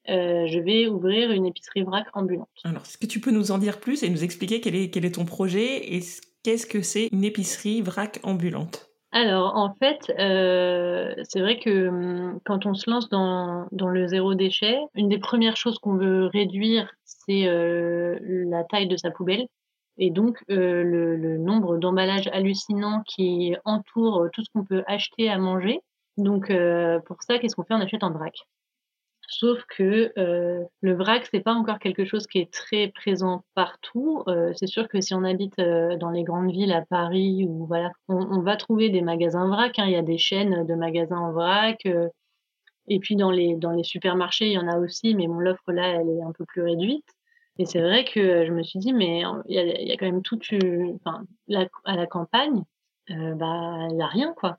je 0.08 0.58
vais 0.58 0.88
ouvrir 0.88 1.30
une 1.30 1.46
épicerie 1.46 1.84
vrac 1.84 2.08
ambulante. 2.12 2.48
Alors, 2.64 2.82
est-ce 2.82 2.98
que 2.98 3.06
tu 3.06 3.20
peux 3.20 3.30
nous 3.30 3.52
en 3.52 3.58
dire 3.58 3.78
plus 3.78 4.02
et 4.02 4.10
nous 4.10 4.24
expliquer 4.24 4.60
quel 4.60 4.74
est 5.04 5.14
ton 5.14 5.26
projet 5.26 5.94
et 5.94 6.00
qu'est-ce 6.42 6.66
que 6.66 6.82
c'est 6.82 7.08
une 7.12 7.22
épicerie 7.22 7.82
vrac 7.82 8.18
ambulante? 8.24 8.90
Alors, 9.14 9.54
en 9.54 9.72
fait, 9.74 10.12
euh, 10.18 11.14
c'est 11.22 11.40
vrai 11.40 11.60
que 11.60 11.86
hum, 11.88 12.40
quand 12.44 12.66
on 12.66 12.74
se 12.74 12.90
lance 12.90 13.08
dans, 13.08 13.68
dans 13.70 13.88
le 13.88 14.08
zéro 14.08 14.34
déchet, 14.34 14.76
une 14.94 15.08
des 15.08 15.18
premières 15.18 15.56
choses 15.56 15.78
qu'on 15.78 15.94
veut 15.94 16.26
réduire, 16.26 16.90
c'est 17.04 17.46
euh, 17.46 18.18
la 18.20 18.64
taille 18.64 18.88
de 18.88 18.96
sa 18.96 19.12
poubelle. 19.12 19.46
Et 19.98 20.10
donc, 20.10 20.42
le, 20.48 20.82
le, 21.16 21.38
nombre 21.38 21.78
d'emballages 21.78 22.28
hallucinants 22.32 23.04
qui 23.06 23.54
entourent 23.64 24.26
tout 24.32 24.42
ce 24.42 24.50
qu'on 24.52 24.64
peut 24.64 24.82
acheter 24.88 25.30
à 25.30 25.38
manger. 25.38 25.78
Donc, 26.16 26.52
pour 27.06 27.22
ça, 27.22 27.38
qu'est-ce 27.38 27.54
qu'on 27.54 27.62
fait? 27.62 27.74
On 27.74 27.80
achète 27.80 28.02
en 28.02 28.10
vrac. 28.10 28.34
Sauf 29.28 29.64
que 29.68 30.12
euh, 30.18 30.64
le 30.80 30.94
vrac, 30.94 31.26
c'est 31.30 31.40
pas 31.40 31.54
encore 31.54 31.78
quelque 31.78 32.04
chose 32.04 32.26
qui 32.26 32.38
est 32.38 32.52
très 32.52 32.88
présent 32.88 33.44
partout. 33.54 34.22
Euh, 34.28 34.52
c'est 34.54 34.66
sûr 34.66 34.88
que 34.88 35.00
si 35.00 35.14
on 35.14 35.24
habite 35.24 35.58
euh, 35.58 35.96
dans 35.96 36.10
les 36.10 36.24
grandes 36.24 36.50
villes, 36.50 36.72
à 36.72 36.82
Paris, 36.82 37.46
ou 37.48 37.66
voilà, 37.66 37.90
on, 38.08 38.16
on 38.16 38.40
va 38.42 38.56
trouver 38.56 38.90
des 38.90 39.02
magasins 39.02 39.48
vrac. 39.48 39.78
Hein. 39.78 39.86
Il 39.86 39.92
y 39.92 39.96
a 39.96 40.02
des 40.02 40.18
chaînes 40.18 40.66
de 40.66 40.74
magasins 40.74 41.18
en 41.18 41.32
vrac. 41.32 41.84
Euh, 41.86 42.08
et 42.86 42.98
puis 42.98 43.16
dans 43.16 43.30
les 43.30 43.56
dans 43.56 43.70
les 43.70 43.82
supermarchés, 43.82 44.46
il 44.46 44.52
y 44.52 44.58
en 44.58 44.68
a 44.68 44.78
aussi, 44.78 45.14
mais 45.14 45.26
bon, 45.26 45.38
l'offre 45.38 45.72
là, 45.72 45.88
elle 45.88 46.08
est 46.10 46.22
un 46.22 46.32
peu 46.32 46.44
plus 46.44 46.62
réduite. 46.62 47.06
Et 47.58 47.64
c'est 47.64 47.80
vrai 47.80 48.04
que 48.04 48.44
je 48.44 48.52
me 48.52 48.62
suis 48.62 48.78
dit, 48.78 48.92
mais 48.92 49.22
il 49.46 49.54
y 49.54 49.58
a, 49.58 49.64
il 49.80 49.88
y 49.88 49.92
a 49.92 49.96
quand 49.96 50.06
même 50.06 50.22
toute, 50.22 50.44
enfin, 50.96 51.22
la, 51.46 51.66
à 51.84 51.96
la 51.96 52.06
campagne, 52.06 52.64
bah, 53.08 53.86
il 53.90 53.96
y 53.96 54.02
a 54.02 54.06
rien 54.06 54.34
quoi. 54.36 54.58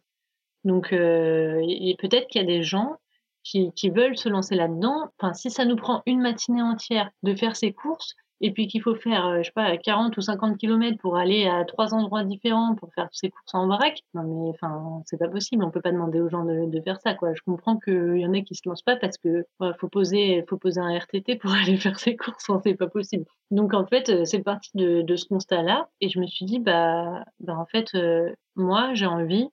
Donc, 0.63 0.89
peut-être 0.89 2.28
qu'il 2.28 2.41
y 2.41 2.43
a 2.43 2.47
des 2.47 2.63
gens 2.63 2.97
qui, 3.45 3.89
veulent 3.89 4.17
se 4.17 4.27
lancer 4.27 4.55
là-dedans, 4.55 5.10
enfin, 5.19 5.34
si 5.34 5.51
ça 5.51 5.65
nous 5.65 5.75
prend 5.75 6.01
une 6.05 6.19
matinée 6.19 6.62
entière 6.62 7.12
de 7.23 7.36
faire 7.36 7.55
ces 7.55 7.71
courses, 7.71 8.15
et 8.41 8.51
puis 8.51 8.67
qu'il 8.67 8.81
faut 8.81 8.95
faire, 8.95 9.25
euh, 9.27 9.38
je 9.39 9.43
sais 9.43 9.51
pas, 9.53 9.77
40 9.77 10.17
ou 10.17 10.21
50 10.21 10.58
kilomètres 10.58 10.97
pour 10.97 11.15
aller 11.15 11.47
à 11.47 11.63
trois 11.63 11.93
endroits 11.93 12.23
différents 12.23 12.75
pour 12.75 12.93
faire 12.93 13.08
ces 13.12 13.29
courses 13.29 13.53
en 13.53 13.67
vrac, 13.67 14.01
non 14.13 14.23
mais 14.23 14.49
enfin, 14.49 15.01
c'est 15.05 15.17
pas 15.17 15.29
possible, 15.29 15.63
on 15.63 15.71
peut 15.71 15.81
pas 15.81 15.91
demander 15.91 16.19
aux 16.19 16.29
gens 16.29 16.43
de, 16.43 16.81
faire 16.81 16.99
ça, 17.01 17.13
quoi. 17.13 17.34
Je 17.34 17.41
comprends 17.45 17.77
qu'il 17.77 18.17
y 18.17 18.25
en 18.25 18.34
a 18.34 18.41
qui 18.41 18.55
se 18.55 18.67
lancent 18.67 18.81
pas 18.81 18.97
parce 18.97 19.17
que 19.17 19.45
faut 19.79 19.88
poser, 19.88 20.43
faut 20.49 20.58
poser 20.58 20.81
un 20.81 20.97
RTT 20.97 21.38
pour 21.38 21.51
aller 21.53 21.77
faire 21.77 21.97
ses 21.97 22.17
courses, 22.17 22.49
hein, 22.49 22.60
c'est 22.63 22.75
pas 22.75 22.88
possible. 22.88 23.25
Donc 23.51 23.73
en 23.73 23.86
fait, 23.86 24.10
euh, 24.10 24.25
c'est 24.25 24.43
parti 24.43 24.71
de, 24.75 25.15
ce 25.15 25.25
constat-là, 25.25 25.88
et 26.01 26.10
je 26.10 26.19
me 26.19 26.27
suis 26.27 26.45
dit, 26.45 26.60
bah, 26.60 27.23
bah 27.39 27.55
en 27.58 27.65
fait, 27.65 27.95
euh, 27.95 28.34
moi, 28.55 28.93
j'ai 28.93 29.05
envie 29.05 29.47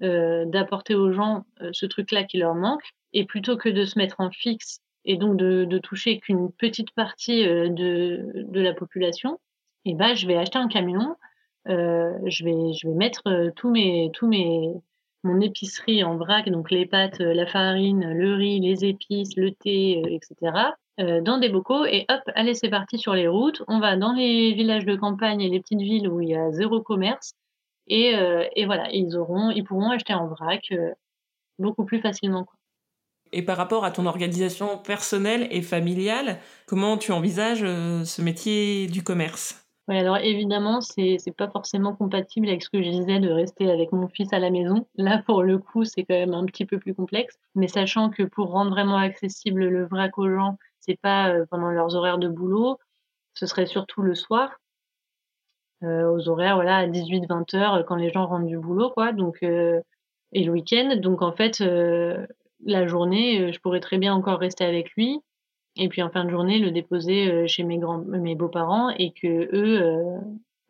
d'apporter 0.00 0.94
aux 0.94 1.10
gens 1.10 1.44
ce 1.72 1.84
truc-là 1.84 2.22
qui 2.22 2.38
leur 2.38 2.54
manque, 2.54 2.84
et 3.12 3.24
plutôt 3.24 3.56
que 3.56 3.68
de 3.68 3.84
se 3.84 3.98
mettre 3.98 4.20
en 4.20 4.30
fixe 4.30 4.80
et 5.04 5.16
donc 5.16 5.36
de, 5.36 5.78
toucher 5.78 6.18
qu'une 6.20 6.52
petite 6.52 6.90
partie 6.92 7.46
euh, 7.46 7.68
de, 7.70 8.30
de 8.34 8.60
la 8.60 8.74
population, 8.74 9.38
et 9.84 9.92
eh 9.92 9.94
ben 9.94 10.14
je 10.14 10.26
vais 10.26 10.36
acheter 10.36 10.58
un 10.58 10.68
camion, 10.68 11.16
euh, 11.68 12.12
je 12.26 12.44
vais 12.44 12.72
je 12.74 12.88
vais 12.88 12.94
mettre 12.94 13.22
euh, 13.26 13.50
tous 13.56 13.70
mes 13.70 14.10
tous 14.12 14.28
mes 14.28 14.74
mon 15.24 15.40
épicerie 15.40 16.04
en 16.04 16.16
vrac, 16.16 16.48
donc 16.50 16.70
les 16.70 16.86
pâtes, 16.86 17.18
la 17.18 17.46
farine, 17.46 18.12
le 18.12 18.34
riz, 18.34 18.60
les 18.60 18.84
épices, 18.84 19.36
le 19.36 19.52
thé, 19.52 20.02
etc. 20.14 20.52
dans 20.98 21.38
des 21.38 21.48
bocaux 21.48 21.84
et 21.86 22.06
hop, 22.08 22.20
allez 22.36 22.54
c'est 22.54 22.68
parti 22.68 22.98
sur 22.98 23.14
les 23.14 23.26
routes. 23.28 23.62
On 23.68 23.80
va 23.80 23.96
dans 23.96 24.12
les 24.12 24.52
villages 24.54 24.86
de 24.86 24.94
campagne 24.96 25.40
et 25.40 25.48
les 25.48 25.60
petites 25.60 25.80
villes 25.80 26.08
où 26.08 26.20
il 26.20 26.28
y 26.30 26.36
a 26.36 26.52
zéro 26.52 26.82
commerce 26.82 27.34
et, 27.88 28.14
et 28.54 28.66
voilà, 28.66 28.90
ils 28.92 29.16
auront, 29.16 29.50
ils 29.50 29.64
pourront 29.64 29.90
acheter 29.90 30.14
en 30.14 30.28
vrac 30.28 30.72
beaucoup 31.58 31.84
plus 31.84 32.00
facilement. 32.00 32.44
Quoi. 32.44 32.57
Et 33.32 33.42
par 33.42 33.56
rapport 33.56 33.84
à 33.84 33.90
ton 33.90 34.06
organisation 34.06 34.78
personnelle 34.78 35.48
et 35.50 35.62
familiale, 35.62 36.38
comment 36.66 36.96
tu 36.96 37.12
envisages 37.12 37.62
euh, 37.62 38.04
ce 38.04 38.22
métier 38.22 38.86
du 38.86 39.02
commerce? 39.02 39.64
Oui, 39.88 39.96
alors 39.96 40.18
évidemment, 40.18 40.80
c'est 40.82 41.16
c'est 41.18 41.34
pas 41.34 41.48
forcément 41.48 41.94
compatible 41.94 42.48
avec 42.48 42.62
ce 42.62 42.68
que 42.68 42.82
je 42.82 42.90
disais 42.90 43.20
de 43.20 43.30
rester 43.30 43.70
avec 43.70 43.90
mon 43.92 44.06
fils 44.08 44.32
à 44.32 44.38
la 44.38 44.50
maison. 44.50 44.86
Là, 44.96 45.22
pour 45.24 45.42
le 45.42 45.58
coup, 45.58 45.84
c'est 45.84 46.04
quand 46.04 46.14
même 46.14 46.34
un 46.34 46.44
petit 46.44 46.66
peu 46.66 46.78
plus 46.78 46.94
complexe. 46.94 47.38
Mais 47.54 47.68
sachant 47.68 48.10
que 48.10 48.22
pour 48.22 48.50
rendre 48.50 48.70
vraiment 48.70 48.98
accessible 48.98 49.64
le 49.64 49.86
vrac 49.86 50.16
aux 50.18 50.28
gens, 50.28 50.58
c'est 50.80 51.00
pas 51.00 51.30
euh, 51.30 51.46
pendant 51.50 51.70
leurs 51.70 51.96
horaires 51.96 52.18
de 52.18 52.28
boulot, 52.28 52.78
ce 53.34 53.46
serait 53.46 53.66
surtout 53.66 54.02
le 54.02 54.14
soir, 54.14 54.58
euh, 55.84 56.10
aux 56.12 56.28
horaires 56.28 56.56
voilà 56.56 56.76
à 56.78 56.86
18-20 56.86 57.56
heures 57.56 57.84
quand 57.86 57.96
les 57.96 58.10
gens 58.10 58.26
rentrent 58.26 58.46
du 58.46 58.58
boulot, 58.58 58.90
quoi. 58.90 59.12
Donc 59.12 59.42
et 59.42 60.44
le 60.44 60.52
week-end. 60.52 60.96
Donc 60.96 61.22
en 61.22 61.32
fait, 61.32 61.62
la 62.64 62.86
journée, 62.86 63.40
euh, 63.40 63.52
je 63.52 63.60
pourrais 63.60 63.80
très 63.80 63.98
bien 63.98 64.14
encore 64.14 64.38
rester 64.38 64.64
avec 64.64 64.90
lui 64.92 65.20
et 65.76 65.88
puis 65.88 66.02
en 66.02 66.10
fin 66.10 66.24
de 66.24 66.30
journée 66.30 66.58
le 66.58 66.70
déposer 66.70 67.30
euh, 67.30 67.46
chez 67.46 67.62
mes 67.62 67.78
grands 67.78 67.98
mes 67.98 68.34
beaux-parents 68.34 68.90
et 68.90 69.12
que 69.12 69.26
eux 69.54 69.82
euh, 69.82 70.18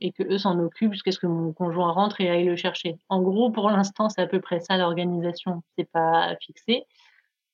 et 0.00 0.12
que 0.12 0.22
eux 0.22 0.38
s'en 0.38 0.58
occupent 0.60 0.92
jusqu'à 0.92 1.12
ce 1.12 1.18
que 1.18 1.26
mon 1.26 1.52
conjoint 1.52 1.90
rentre 1.92 2.20
et 2.20 2.30
aille 2.30 2.44
le 2.44 2.56
chercher. 2.56 2.96
En 3.08 3.20
gros, 3.20 3.50
pour 3.50 3.68
l'instant, 3.70 4.08
c'est 4.08 4.20
à 4.22 4.28
peu 4.28 4.40
près 4.40 4.60
ça 4.60 4.76
l'organisation. 4.76 5.62
C'est 5.76 5.90
pas 5.90 6.36
fixé. 6.40 6.84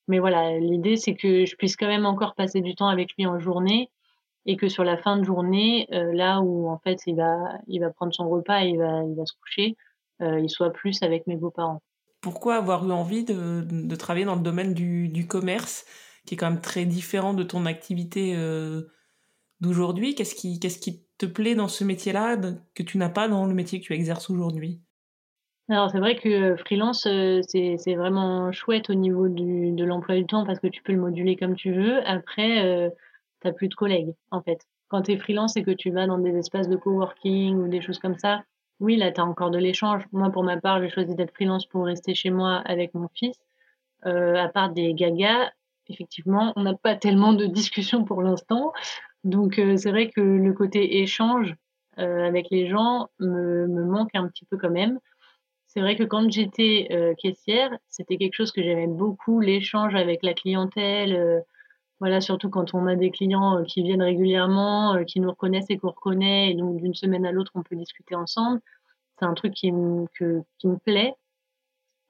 Mais 0.07 0.19
voilà, 0.19 0.59
l'idée 0.59 0.97
c'est 0.97 1.15
que 1.15 1.45
je 1.45 1.55
puisse 1.55 1.75
quand 1.77 1.87
même 1.87 2.05
encore 2.05 2.35
passer 2.35 2.61
du 2.61 2.75
temps 2.75 2.87
avec 2.87 3.13
lui 3.17 3.25
en 3.25 3.39
journée 3.39 3.89
et 4.45 4.57
que 4.57 4.69
sur 4.69 4.83
la 4.83 4.97
fin 4.97 5.17
de 5.17 5.23
journée, 5.23 5.87
là 5.89 6.41
où 6.41 6.69
en 6.69 6.77
fait 6.79 6.99
il 7.07 7.15
va 7.15 7.37
il 7.67 7.79
va 7.79 7.89
prendre 7.89 8.13
son 8.13 8.29
repas 8.29 8.63
et 8.63 8.69
il 8.69 8.77
va 8.77 9.03
il 9.03 9.15
va 9.15 9.25
se 9.25 9.33
coucher, 9.41 9.75
il 10.21 10.49
soit 10.49 10.71
plus 10.71 11.01
avec 11.01 11.25
mes 11.27 11.37
beaux-parents 11.37 11.81
pourquoi 12.25 12.55
avoir 12.55 12.83
eu 12.89 12.91
envie 12.91 13.23
de, 13.23 13.95
travailler 13.95 14.25
dans 14.25 14.33
le 14.33 14.41
domaine 14.41 14.73
du, 14.73 15.27
commerce, 15.27 15.85
qui 16.25 16.33
est 16.33 16.37
quand 16.37 16.49
même 16.49 16.59
très 16.59 16.85
différent 16.85 17.35
de 17.35 17.43
ton 17.43 17.67
activité 17.67 18.33
euh, 18.35 18.81
d'aujourd'hui 19.61 20.15
Qu'est-ce 20.15 20.33
qui, 20.33 21.05
te 21.19 21.27
plaît 21.27 21.53
dans 21.53 21.67
ce 21.67 21.83
métier-là 21.83 22.35
que 22.73 22.81
tu 22.81 22.97
n'as 22.97 23.09
pas 23.09 23.27
dans 23.27 23.45
le 23.45 23.53
métier 23.53 23.79
que 23.79 23.85
tu 23.85 23.93
exerces 23.93 24.31
aujourd'hui? 24.31 24.81
Alors 25.69 25.91
c'est 25.91 25.99
vrai 25.99 26.15
que 26.15 26.55
freelance, 26.55 27.05
euh, 27.05 27.41
c'est, 27.47 27.95
vraiment 27.95 28.51
chouette 28.51 28.89
au 28.89 28.95
niveau 28.95 29.29
de 29.29 29.83
l'emploi 29.83 30.15
du 30.15 30.25
temps 30.25 30.47
parce 30.47 30.59
que 30.59 30.67
tu 30.67 30.81
peux 30.81 30.93
le 30.93 30.99
moduler 30.99 31.35
comme 31.35 31.55
tu 31.55 31.73
veux. 31.73 32.05
Après, 32.07 32.65
euh, 32.65 32.89
tu 33.41 33.47
n'as 33.47 33.53
plus 33.53 33.67
de 33.67 33.75
collègues 33.75 34.15
en 34.31 34.41
fait. 34.41 34.65
Quand 34.87 35.03
tu 35.03 35.11
es 35.11 35.17
freelance 35.17 35.57
et 35.57 35.63
que 35.63 35.71
tu 35.71 35.91
vas 35.91 36.07
dans 36.07 36.17
des 36.17 36.35
espaces 36.35 36.69
de 36.69 36.75
coworking 36.75 37.57
ou 37.57 37.67
des 37.67 37.81
choses 37.81 37.99
comme 37.99 38.17
ça, 38.17 38.43
oui, 38.79 38.97
là, 38.97 39.11
tu 39.11 39.21
as 39.21 39.25
encore 39.25 39.51
de 39.51 39.57
l'échange. 39.57 40.03
Moi, 40.11 40.29
pour 40.31 40.43
ma 40.43 40.59
part, 40.59 40.81
j'ai 40.81 40.89
choisi 40.89 41.15
d'être 41.15 41.33
freelance 41.33 41.65
pour 41.65 41.85
rester 41.85 42.13
chez 42.13 42.29
moi 42.29 42.57
avec 42.65 42.93
mon 42.93 43.07
fils. 43.13 43.37
Euh, 44.05 44.35
à 44.35 44.49
part 44.49 44.71
des 44.71 44.93
gagas, 44.93 45.51
effectivement, 45.87 46.53
on 46.55 46.63
n'a 46.63 46.75
pas 46.75 46.95
tellement 46.95 47.33
de 47.33 47.45
discussions 47.45 48.03
pour 48.03 48.21
l'instant. 48.21 48.73
Donc, 49.23 49.59
euh, 49.59 49.77
c'est 49.77 49.91
vrai 49.91 50.09
que 50.09 50.21
le 50.21 50.53
côté 50.53 51.01
échange 51.01 51.55
euh, 51.97 52.27
avec 52.27 52.47
les 52.51 52.67
gens 52.67 53.07
me, 53.19 53.67
me, 53.67 53.85
manque 53.85 54.13
un 54.13 54.27
petit 54.27 54.45
peu 54.45 54.57
quand 54.57 54.69
même. 54.69 54.99
C'est 55.67 55.81
vrai 55.81 55.95
que 55.95 56.03
quand 56.03 56.31
j'étais 56.31 56.87
caissière, 57.21 57.69
c'était 57.89 58.15
quelque 58.15 58.33
chose 58.33 58.53
que 58.53 58.63
j'aimais 58.63 58.87
beaucoup, 58.87 59.41
l'échange 59.41 59.93
avec 59.93 60.23
la 60.23 60.33
clientèle. 60.33 61.43
Euh, 61.95 62.01
voilà, 62.01 62.21
surtout 62.21 62.49
quand 62.49 62.73
on 62.73 62.87
a 62.87 62.95
des 62.95 63.11
clients 63.11 63.59
euh, 63.59 63.63
qui 63.63 63.83
viennent 63.83 64.03
régulièrement, 64.03 65.03
qui 65.05 65.19
nous 65.19 65.29
reconnaissent 65.29 65.69
et 65.69 65.77
qu'on 65.77 65.89
reconnaît, 65.89 66.51
et 66.51 66.53
donc 66.53 66.77
d'une 66.77 66.93
semaine 66.93 67.25
à 67.25 67.31
l'autre, 67.31 67.51
on 67.55 67.63
peut 67.63 67.75
discuter 67.75 68.15
ensemble 68.15 68.61
c'est 69.17 69.25
un 69.25 69.33
truc 69.33 69.53
qui 69.53 69.71
me, 69.71 70.07
que, 70.17 70.41
qui 70.57 70.67
me 70.67 70.77
plaît. 70.77 71.13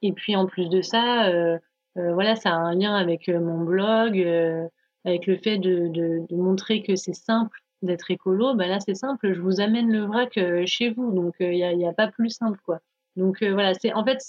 Et 0.02 0.12
puis 0.13 0.36
en 0.36 0.45
plus 0.45 0.69
de 0.69 0.82
ça, 0.82 1.28
euh, 1.28 1.58
euh, 1.98 2.13
voilà, 2.13 2.36
ça 2.36 2.52
a 2.52 2.58
un 2.58 2.76
lien 2.76 2.95
avec 2.95 3.30
euh, 3.30 3.39
mon 3.39 3.63
blog, 3.63 4.19
euh, 4.19 4.67
avec 5.06 5.28
le 5.28 5.38
fait 5.38 5.58
de, 5.58 5.88
de, 5.88 6.26
de 6.28 6.36
montrer 6.36 6.82
que 6.82 6.95
c'est 6.95 7.13
simple 7.13 7.60
d'être 7.82 8.10
écolo. 8.12 8.56
Bah 8.56 8.67
là, 8.67 8.80
c'est 8.80 8.95
simple, 8.95 9.34
je 9.34 9.41
vous 9.41 9.62
amène 9.62 9.91
le 9.91 10.06
vrac 10.06 10.38
euh, 10.38 10.63
chez 10.65 10.89
vous, 10.89 11.12
donc 11.12 11.36
il 11.39 11.52
n'y 11.52 11.63
a, 11.63 11.74
y 11.74 11.86
a 11.86 11.93
pas 11.93 12.08
plus 12.08 12.30
simple, 12.30 12.60
quoi. 12.65 12.80
Donc 13.15 13.43
voilà, 13.43 13.74
c'est 13.76 13.93
en 13.93 14.04
fait, 14.04 14.19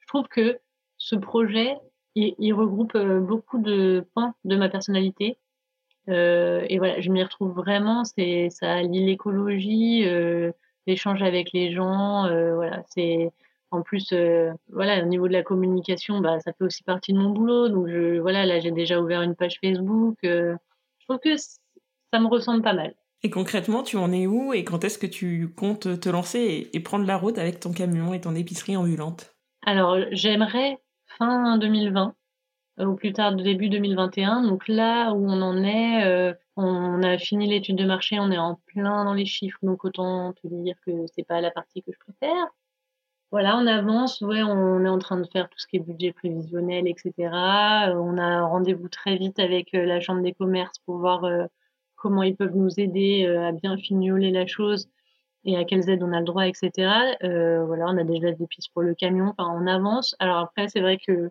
je 0.00 0.06
trouve 0.08 0.28
que 0.28 0.58
ce 0.98 1.16
projet, 1.16 1.78
il, 2.16 2.34
il 2.38 2.52
regroupe 2.52 2.98
beaucoup 2.98 3.58
de 3.58 4.04
points 4.14 4.34
de 4.44 4.56
ma 4.56 4.68
personnalité. 4.68 5.38
et 6.08 6.78
voilà, 6.78 7.00
je 7.00 7.10
m'y 7.10 7.22
retrouve 7.22 7.52
vraiment. 7.52 8.04
C'est 8.04 8.48
ça 8.50 8.72
allie 8.72 9.06
l'écologie 9.06 10.04
l'échange 10.86 11.22
avec 11.22 11.52
les 11.52 11.72
gens. 11.72 12.26
Euh, 12.26 12.54
voilà, 12.54 12.82
c'est 12.88 13.30
en 13.70 13.82
plus, 13.82 14.12
euh, 14.12 14.52
voilà, 14.70 15.02
au 15.02 15.06
niveau 15.06 15.26
de 15.26 15.32
la 15.32 15.42
communication, 15.42 16.20
bah, 16.20 16.38
ça 16.40 16.52
fait 16.52 16.64
aussi 16.64 16.82
partie 16.84 17.12
de 17.12 17.18
mon 17.18 17.30
boulot. 17.30 17.68
Donc, 17.68 17.88
je, 17.88 18.18
voilà, 18.18 18.46
là, 18.46 18.60
j'ai 18.60 18.70
déjà 18.70 19.00
ouvert 19.00 19.22
une 19.22 19.34
page 19.34 19.58
Facebook. 19.60 20.16
Euh, 20.24 20.54
je 20.98 21.04
trouve 21.06 21.18
que 21.18 21.36
ça 21.36 22.20
me 22.20 22.28
ressemble 22.28 22.62
pas 22.62 22.74
mal. 22.74 22.94
Et 23.22 23.30
concrètement, 23.30 23.82
tu 23.82 23.96
en 23.96 24.12
es 24.12 24.26
où 24.26 24.52
et 24.52 24.62
quand 24.62 24.84
est-ce 24.84 24.98
que 24.98 25.06
tu 25.06 25.48
comptes 25.48 26.00
te 26.00 26.08
lancer 26.08 26.38
et, 26.38 26.76
et, 26.76 26.80
prendre 26.80 27.06
la 27.06 27.16
route 27.16 27.38
avec 27.38 27.58
ton 27.58 27.72
camion 27.72 28.14
et 28.14 28.20
ton 28.20 28.36
épicerie 28.36 28.76
ambulante? 28.76 29.34
Alors, 29.64 29.96
j'aimerais 30.12 30.78
fin 31.18 31.58
2020 31.58 32.14
au 32.78 32.94
plus 32.94 33.12
tard 33.12 33.34
début 33.34 33.68
2021. 33.68 34.42
Donc 34.42 34.68
là 34.68 35.12
où 35.12 35.26
on 35.28 35.40
en 35.42 35.62
est, 35.64 36.04
euh, 36.04 36.34
on 36.56 37.02
a 37.02 37.18
fini 37.18 37.46
l'étude 37.48 37.76
de 37.76 37.84
marché, 37.84 38.18
on 38.20 38.30
est 38.30 38.38
en 38.38 38.60
plein 38.66 39.04
dans 39.04 39.14
les 39.14 39.26
chiffres, 39.26 39.58
donc 39.62 39.84
autant 39.84 40.32
te 40.34 40.46
dire 40.46 40.76
que 40.84 41.06
c'est 41.14 41.24
pas 41.24 41.40
la 41.40 41.50
partie 41.50 41.82
que 41.82 41.92
je 41.92 41.98
préfère. 41.98 42.46
Voilà, 43.32 43.56
on 43.58 43.66
avance, 43.66 44.20
ouais, 44.20 44.42
on 44.42 44.84
est 44.84 44.88
en 44.88 44.98
train 44.98 45.18
de 45.18 45.26
faire 45.26 45.48
tout 45.48 45.58
ce 45.58 45.66
qui 45.66 45.76
est 45.76 45.80
budget 45.80 46.12
prévisionnel, 46.12 46.86
etc. 46.86 47.12
Euh, 47.88 47.94
on 47.96 48.18
a 48.18 48.42
rendez-vous 48.46 48.88
très 48.88 49.16
vite 49.16 49.38
avec 49.40 49.74
euh, 49.74 49.84
la 49.84 50.00
Chambre 50.00 50.22
des 50.22 50.32
commerces 50.32 50.78
pour 50.80 50.98
voir 50.98 51.24
comment 51.96 52.22
ils 52.22 52.36
peuvent 52.36 52.54
nous 52.56 52.78
aider 52.78 53.26
à 53.26 53.52
bien 53.52 53.76
fignoler 53.78 54.30
la 54.30 54.46
chose 54.46 54.88
et 55.46 55.56
à 55.56 55.64
quelles 55.64 55.88
aides 55.88 56.02
on 56.02 56.12
a 56.12 56.18
le 56.18 56.26
droit, 56.26 56.46
etc. 56.46 56.70
voilà, 57.22 57.86
on 57.86 57.96
a 57.96 58.04
déjà 58.04 58.32
des 58.32 58.46
pistes 58.46 58.72
pour 58.74 58.82
le 58.82 58.94
camion, 58.94 59.32
enfin, 59.38 59.50
on 59.54 59.66
avance. 59.66 60.14
Alors 60.18 60.38
après, 60.38 60.68
c'est 60.68 60.80
vrai 60.80 60.98
que 60.98 61.30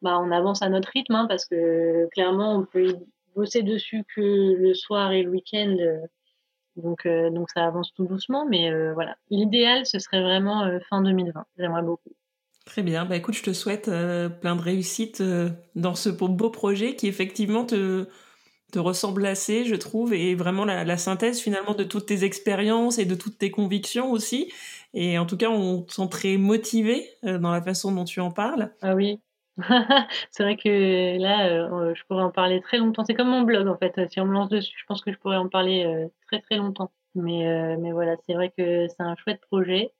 bah, 0.00 0.18
on 0.20 0.30
avance 0.30 0.62
à 0.62 0.68
notre 0.68 0.88
rythme, 0.90 1.16
hein, 1.16 1.26
parce 1.28 1.44
que 1.44 2.08
clairement, 2.12 2.56
on 2.56 2.64
peut 2.64 2.96
bosser 3.34 3.62
dessus 3.62 4.04
que 4.14 4.54
le 4.54 4.74
soir 4.74 5.12
et 5.12 5.22
le 5.22 5.30
week-end. 5.30 5.76
Euh, 5.78 5.98
Donc, 6.76 7.06
donc 7.06 7.50
ça 7.50 7.66
avance 7.66 7.92
tout 7.92 8.06
doucement, 8.06 8.46
mais 8.48 8.72
voilà. 8.94 9.16
L'idéal, 9.28 9.84
ce 9.84 9.98
serait 9.98 10.22
vraiment 10.22 10.66
fin 10.88 11.02
2020. 11.02 11.44
J'aimerais 11.58 11.82
beaucoup. 11.82 12.12
Très 12.64 12.82
bien. 12.82 13.04
Bah 13.04 13.16
écoute, 13.16 13.34
je 13.34 13.42
te 13.42 13.52
souhaite 13.52 13.90
plein 14.40 14.56
de 14.56 14.62
réussite 14.62 15.22
dans 15.74 15.94
ce 15.94 16.08
beau 16.08 16.48
projet 16.48 16.96
qui 16.96 17.08
effectivement 17.08 17.66
te, 17.66 18.06
te 18.72 18.78
ressemble 18.78 19.24
assez, 19.26 19.64
je 19.64 19.76
trouve, 19.76 20.14
et 20.14 20.34
vraiment 20.34 20.64
la, 20.64 20.96
synthèse 20.96 21.40
finalement 21.40 21.74
de 21.74 21.84
toutes 21.84 22.06
tes 22.06 22.24
expériences 22.24 22.98
et 22.98 23.04
de 23.04 23.14
toutes 23.14 23.38
tes 23.38 23.50
convictions 23.50 24.10
aussi. 24.10 24.52
Et 24.94 25.18
en 25.18 25.26
tout 25.26 25.36
cas, 25.36 25.50
on 25.50 25.82
te 25.82 25.92
sent 25.92 26.08
très 26.10 26.36
motivé 26.36 27.08
dans 27.22 27.52
la 27.52 27.62
façon 27.62 27.92
dont 27.92 28.04
tu 28.04 28.20
en 28.20 28.30
parles. 28.30 28.72
Ah 28.82 28.94
oui, 28.94 29.20
c'est 30.30 30.42
vrai 30.42 30.56
que 30.56 31.18
là, 31.18 31.48
euh, 31.48 31.94
je 31.94 32.02
pourrais 32.04 32.22
en 32.22 32.30
parler 32.30 32.60
très 32.60 32.78
longtemps. 32.78 33.04
C'est 33.04 33.14
comme 33.14 33.28
mon 33.28 33.42
blog, 33.42 33.68
en 33.68 33.76
fait. 33.76 34.10
Si 34.10 34.20
on 34.20 34.24
me 34.24 34.32
lance 34.32 34.48
dessus, 34.48 34.74
je 34.78 34.84
pense 34.86 35.02
que 35.02 35.12
je 35.12 35.18
pourrais 35.18 35.36
en 35.36 35.48
parler 35.48 35.84
euh, 35.84 36.08
très 36.26 36.40
très 36.40 36.56
longtemps. 36.56 36.90
Mais, 37.14 37.46
euh, 37.46 37.76
mais 37.78 37.92
voilà, 37.92 38.16
c'est 38.26 38.34
vrai 38.34 38.50
que 38.56 38.88
c'est 38.88 39.02
un 39.02 39.14
chouette 39.16 39.40
projet. 39.42 39.92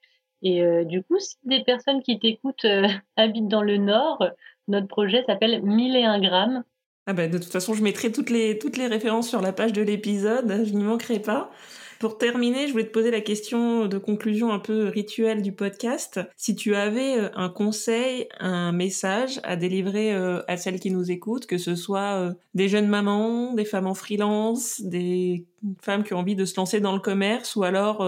Et 0.45 0.65
du 0.87 1.05
coup, 1.05 1.21
si 1.21 1.37
des 1.45 1.63
personnes 1.63 2.03
qui 2.03 2.19
t'écoutent 2.19 2.67
habitent 3.17 3.47
dans 3.47 3.63
le 3.63 3.77
Nord, 3.77 4.27
notre 4.67 4.89
projet 4.89 5.23
s'appelle 5.25 5.63
1001 5.63 6.21
grammes. 6.21 6.65
Ah 7.07 7.13
bah, 7.15 7.27
de 7.27 7.39
toute 7.39 7.51
façon, 7.51 7.75
je 7.75 7.83
mettrai 7.83 8.13
toutes 8.13 8.31
les, 8.31 8.59
toutes 8.59 8.77
les 8.77 8.87
références 8.87 9.29
sur 9.29 9.41
la 9.41 9.53
page 9.53 9.73
de 9.73 9.83
l'épisode. 9.83 10.65
Je 10.67 10.73
n'y 10.73 10.85
manquerai 10.85 11.19
pas. 11.19 11.51
Pour 11.99 12.19
terminer, 12.19 12.67
je 12.67 12.73
voulais 12.73 12.87
te 12.87 12.91
poser 12.91 13.13
la 13.13 13.21
question 13.21 13.87
de 13.87 13.97
conclusion 13.97 14.51
un 14.51 14.59
peu 14.59 14.89
rituelle 14.89 15.41
du 15.41 15.53
podcast. 15.53 16.19
Si 16.37 16.57
tu 16.57 16.75
avais 16.75 17.17
euh, 17.17 17.29
un 17.37 17.49
conseil, 17.49 18.27
un 18.41 18.73
message 18.73 19.39
à 19.45 19.55
délivrer 19.55 20.13
euh, 20.13 20.43
à 20.49 20.57
celles 20.57 20.81
qui 20.81 20.91
nous 20.91 21.13
écoutent, 21.13 21.47
que 21.47 21.59
ce 21.59 21.77
soit 21.77 22.19
euh, 22.19 22.33
des 22.55 22.69
jeunes 22.69 22.89
mamans, 22.89 23.55
des 23.55 23.65
femmes 23.65 23.87
en 23.87 23.95
freelance, 23.95 24.81
des 24.81 25.47
femmes 25.81 26.03
qui 26.03 26.13
ont 26.13 26.19
envie 26.19 26.35
de 26.35 26.45
se 26.45 26.57
lancer 26.57 26.81
dans 26.81 26.93
le 26.93 26.99
commerce 26.99 27.55
ou 27.55 27.63
alors 27.63 28.05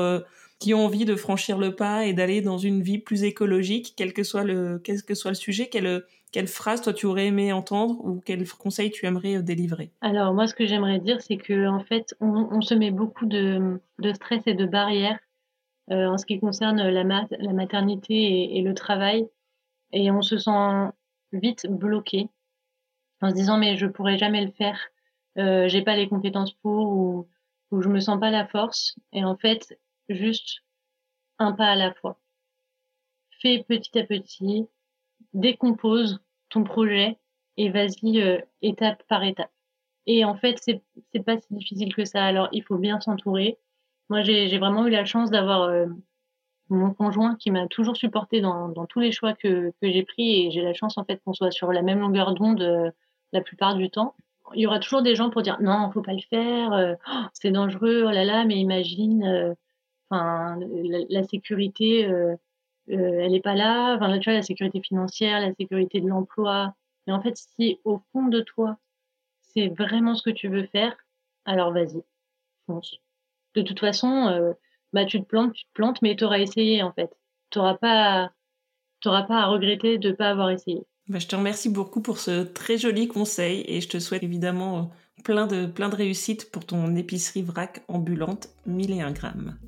qui 0.58 0.74
ont 0.74 0.84
envie 0.84 1.04
de 1.04 1.14
franchir 1.14 1.56
le 1.58 1.76
pas 1.76 2.04
et 2.04 2.14
d'aller 2.14 2.40
dans 2.40 2.58
une 2.58 2.82
vie 2.82 2.98
plus 2.98 3.22
écologique, 3.22 3.94
quel 3.96 4.12
que 4.12 4.24
soit 4.24 4.42
le, 4.42 4.80
quel 4.82 5.04
que 5.04 5.14
soit 5.14 5.30
le 5.30 5.36
sujet, 5.36 5.68
quelle, 5.68 6.02
quelle 6.34 6.48
phrase 6.48 6.82
toi 6.82 6.92
tu 6.92 7.06
aurais 7.06 7.26
aimé 7.26 7.52
entendre 7.52 8.04
ou 8.04 8.20
quel 8.20 8.44
conseil 8.50 8.90
tu 8.90 9.06
aimerais 9.06 9.36
euh, 9.36 9.42
délivrer? 9.42 9.92
Alors 10.00 10.34
moi 10.34 10.48
ce 10.48 10.54
que 10.54 10.66
j'aimerais 10.66 10.98
dire 10.98 11.22
c'est 11.22 11.36
que 11.36 11.68
en 11.68 11.78
fait 11.78 12.16
on, 12.20 12.60
se 12.60 12.74
met 12.74 12.90
beaucoup 12.90 13.24
de, 13.24 13.80
stress 14.14 14.42
et 14.46 14.54
de 14.54 14.66
barrières 14.66 15.20
euh, 15.92 16.08
en 16.08 16.18
ce 16.18 16.26
qui 16.26 16.40
concerne 16.40 16.82
la, 16.82 17.04
la 17.04 17.52
maternité 17.52 18.58
et, 18.58 18.62
le 18.62 18.74
travail 18.74 19.28
et 19.92 20.10
on 20.10 20.22
se 20.22 20.36
sent 20.36 20.90
vite 21.32 21.68
bloqué 21.70 22.28
en 23.20 23.30
se 23.30 23.34
disant 23.36 23.56
mais 23.56 23.76
je 23.76 23.86
pourrais 23.86 24.18
jamais 24.18 24.44
le 24.44 24.50
faire, 24.50 24.80
euh, 25.38 25.68
j'ai 25.68 25.82
pas 25.82 25.94
les 25.94 26.08
compétences 26.08 26.54
pour 26.54 26.88
ou, 26.88 27.28
ou 27.70 27.80
je 27.80 27.88
me 27.88 28.00
sens 28.00 28.18
pas 28.18 28.30
la 28.30 28.44
force 28.48 28.96
et 29.12 29.24
en 29.24 29.36
fait 29.36 29.78
juste 30.08 30.64
un 31.38 31.52
pas 31.52 31.68
à 31.68 31.76
la 31.76 31.94
fois. 31.94 32.18
Fais 33.40 33.64
petit 33.68 33.96
à 34.00 34.02
petit, 34.04 34.66
décompose 35.32 36.23
ton 36.48 36.64
projet 36.64 37.18
et 37.56 37.70
vas-y 37.70 38.20
euh, 38.20 38.40
étape 38.62 39.02
par 39.08 39.24
étape. 39.24 39.50
Et 40.06 40.24
en 40.24 40.34
fait, 40.34 40.58
c'est 40.60 40.82
c'est 41.12 41.24
pas 41.24 41.38
si 41.38 41.54
difficile 41.54 41.94
que 41.94 42.04
ça. 42.04 42.24
Alors, 42.24 42.48
il 42.52 42.62
faut 42.62 42.78
bien 42.78 43.00
s'entourer. 43.00 43.58
Moi, 44.10 44.22
j'ai 44.22 44.58
vraiment 44.58 44.86
eu 44.86 44.90
la 44.90 45.04
chance 45.04 45.30
d'avoir 45.30 45.62
euh, 45.62 45.86
mon 46.68 46.92
conjoint 46.92 47.36
qui 47.36 47.50
m'a 47.50 47.66
toujours 47.68 47.96
supporté 47.96 48.40
dans, 48.40 48.68
dans 48.68 48.86
tous 48.86 49.00
les 49.00 49.12
choix 49.12 49.32
que, 49.34 49.72
que 49.80 49.90
j'ai 49.90 50.02
pris 50.02 50.46
et 50.46 50.50
j'ai 50.50 50.62
la 50.62 50.74
chance 50.74 50.98
en 50.98 51.04
fait 51.04 51.22
qu'on 51.24 51.32
soit 51.32 51.50
sur 51.50 51.72
la 51.72 51.82
même 51.82 52.00
longueur 52.00 52.34
d'onde 52.34 52.60
euh, 52.62 52.90
la 53.32 53.40
plupart 53.40 53.76
du 53.76 53.90
temps. 53.90 54.14
Il 54.54 54.60
y 54.60 54.66
aura 54.66 54.78
toujours 54.78 55.02
des 55.02 55.14
gens 55.14 55.30
pour 55.30 55.42
dire 55.42 55.58
non, 55.62 55.90
faut 55.90 56.02
pas 56.02 56.12
le 56.12 56.20
faire, 56.20 56.98
oh, 57.08 57.22
c'est 57.32 57.50
dangereux, 57.50 58.04
oh 58.06 58.10
là 58.10 58.24
là, 58.24 58.44
mais 58.44 58.56
imagine, 58.56 59.56
enfin 60.10 60.58
la, 61.08 61.22
sécurité, 61.24 62.06
elle 62.88 63.32
n'est 63.32 63.40
pas 63.40 63.54
là. 63.54 63.96
Enfin, 63.96 64.18
tu 64.18 64.30
vois, 64.30 64.38
la 64.38 64.42
sécurité 64.42 64.80
financière, 64.80 65.40
la 65.40 65.54
sécurité 65.54 66.00
de 66.00 66.08
l'emploi. 66.08 66.74
Mais 67.06 67.12
en 67.12 67.22
fait, 67.22 67.36
si 67.36 67.78
au 67.84 68.00
fond 68.12 68.26
de 68.26 68.40
toi, 68.40 68.78
c'est 69.42 69.68
vraiment 69.68 70.14
ce 70.14 70.22
que 70.22 70.30
tu 70.30 70.48
veux 70.48 70.66
faire, 70.66 70.96
alors 71.44 71.72
vas-y, 71.72 72.02
fonce. 72.66 72.96
De 73.54 73.62
toute 73.62 73.80
façon, 73.80 74.28
euh, 74.28 74.52
bah, 74.92 75.04
tu 75.04 75.20
te 75.20 75.26
plantes, 75.26 75.52
tu 75.52 75.64
te 75.64 75.72
plantes, 75.74 76.02
mais 76.02 76.16
tu 76.16 76.24
auras 76.24 76.38
essayé, 76.38 76.82
en 76.82 76.92
fait. 76.92 77.10
Tu 77.50 77.58
n'auras 77.58 77.74
pas, 77.74 78.32
pas 79.02 79.26
à 79.28 79.46
regretter 79.46 79.98
de 79.98 80.08
ne 80.10 80.14
pas 80.14 80.30
avoir 80.30 80.50
essayé. 80.50 80.82
Bah, 81.08 81.18
je 81.18 81.26
te 81.26 81.36
remercie 81.36 81.68
beaucoup 81.68 82.00
pour 82.00 82.18
ce 82.18 82.42
très 82.42 82.78
joli 82.78 83.08
conseil 83.08 83.64
et 83.68 83.80
je 83.80 83.88
te 83.88 83.98
souhaite 83.98 84.22
évidemment 84.22 84.78
euh, 84.78 85.22
plein 85.22 85.46
de, 85.46 85.66
plein 85.66 85.88
de 85.88 85.96
réussite 85.96 86.50
pour 86.50 86.64
ton 86.64 86.96
épicerie 86.96 87.42
vrac 87.42 87.82
ambulante 87.88 88.48
1001 88.66 89.12
grammes. 89.12 89.58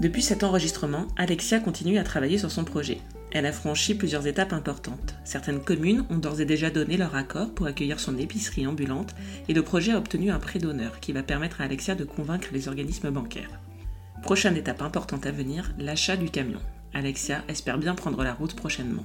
Depuis 0.00 0.22
cet 0.22 0.44
enregistrement, 0.44 1.06
Alexia 1.16 1.60
continue 1.60 1.98
à 1.98 2.04
travailler 2.04 2.38
sur 2.38 2.50
son 2.50 2.64
projet. 2.64 2.98
Elle 3.30 3.46
a 3.46 3.52
franchi 3.52 3.94
plusieurs 3.94 4.26
étapes 4.26 4.52
importantes. 4.52 5.14
Certaines 5.24 5.60
communes 5.60 6.04
ont 6.08 6.18
d'ores 6.18 6.40
et 6.40 6.44
déjà 6.44 6.70
donné 6.70 6.96
leur 6.96 7.14
accord 7.14 7.50
pour 7.50 7.66
accueillir 7.66 8.00
son 8.00 8.16
épicerie 8.16 8.66
ambulante 8.66 9.14
et 9.48 9.54
le 9.54 9.62
projet 9.62 9.92
a 9.92 9.98
obtenu 9.98 10.30
un 10.30 10.38
prêt 10.38 10.60
d'honneur 10.60 11.00
qui 11.00 11.12
va 11.12 11.22
permettre 11.22 11.60
à 11.60 11.64
Alexia 11.64 11.94
de 11.94 12.04
convaincre 12.04 12.48
les 12.52 12.68
organismes 12.68 13.10
bancaires. 13.10 13.60
Prochaine 14.22 14.56
étape 14.56 14.82
importante 14.82 15.26
à 15.26 15.32
venir, 15.32 15.74
l'achat 15.78 16.16
du 16.16 16.30
camion. 16.30 16.60
Alexia 16.94 17.42
espère 17.48 17.78
bien 17.78 17.94
prendre 17.94 18.22
la 18.24 18.34
route 18.34 18.54
prochainement. 18.54 19.04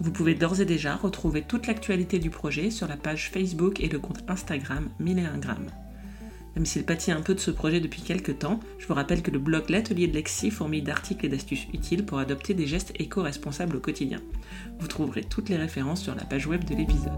Vous 0.00 0.12
pouvez 0.12 0.34
d'ores 0.34 0.60
et 0.60 0.66
déjà 0.66 0.96
retrouver 0.96 1.42
toute 1.42 1.66
l'actualité 1.66 2.18
du 2.18 2.30
projet 2.30 2.70
sur 2.70 2.86
la 2.88 2.96
page 2.96 3.30
Facebook 3.30 3.80
et 3.80 3.88
le 3.88 3.98
compte 3.98 4.22
Instagram 4.28 4.88
1001 5.00 5.38
grammes. 5.38 5.70
Même 6.56 6.64
s'il 6.64 6.84
pâtit 6.84 7.12
un 7.12 7.20
peu 7.20 7.34
de 7.34 7.40
ce 7.40 7.50
projet 7.50 7.80
depuis 7.80 8.00
quelques 8.00 8.38
temps, 8.38 8.60
je 8.78 8.86
vous 8.86 8.94
rappelle 8.94 9.22
que 9.22 9.30
le 9.30 9.38
blog 9.38 9.68
L'Atelier 9.68 10.08
de 10.08 10.14
Lexi 10.14 10.50
fourmille 10.50 10.82
d'articles 10.82 11.26
et 11.26 11.28
d'astuces 11.28 11.66
utiles 11.74 12.04
pour 12.04 12.18
adopter 12.18 12.54
des 12.54 12.66
gestes 12.66 12.94
éco-responsables 12.98 13.76
au 13.76 13.80
quotidien. 13.80 14.22
Vous 14.80 14.88
trouverez 14.88 15.22
toutes 15.22 15.50
les 15.50 15.56
références 15.56 16.02
sur 16.02 16.14
la 16.14 16.24
page 16.24 16.46
web 16.46 16.64
de 16.64 16.74
l'épisode. 16.74 17.12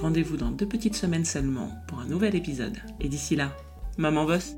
Rendez-vous 0.00 0.38
dans 0.38 0.50
deux 0.50 0.66
petites 0.66 0.96
semaines 0.96 1.26
seulement 1.26 1.70
pour 1.86 2.00
un 2.00 2.06
nouvel 2.06 2.34
épisode. 2.34 2.78
Et 3.00 3.08
d'ici 3.08 3.36
là, 3.36 3.54
maman 3.98 4.24
bosse 4.24 4.56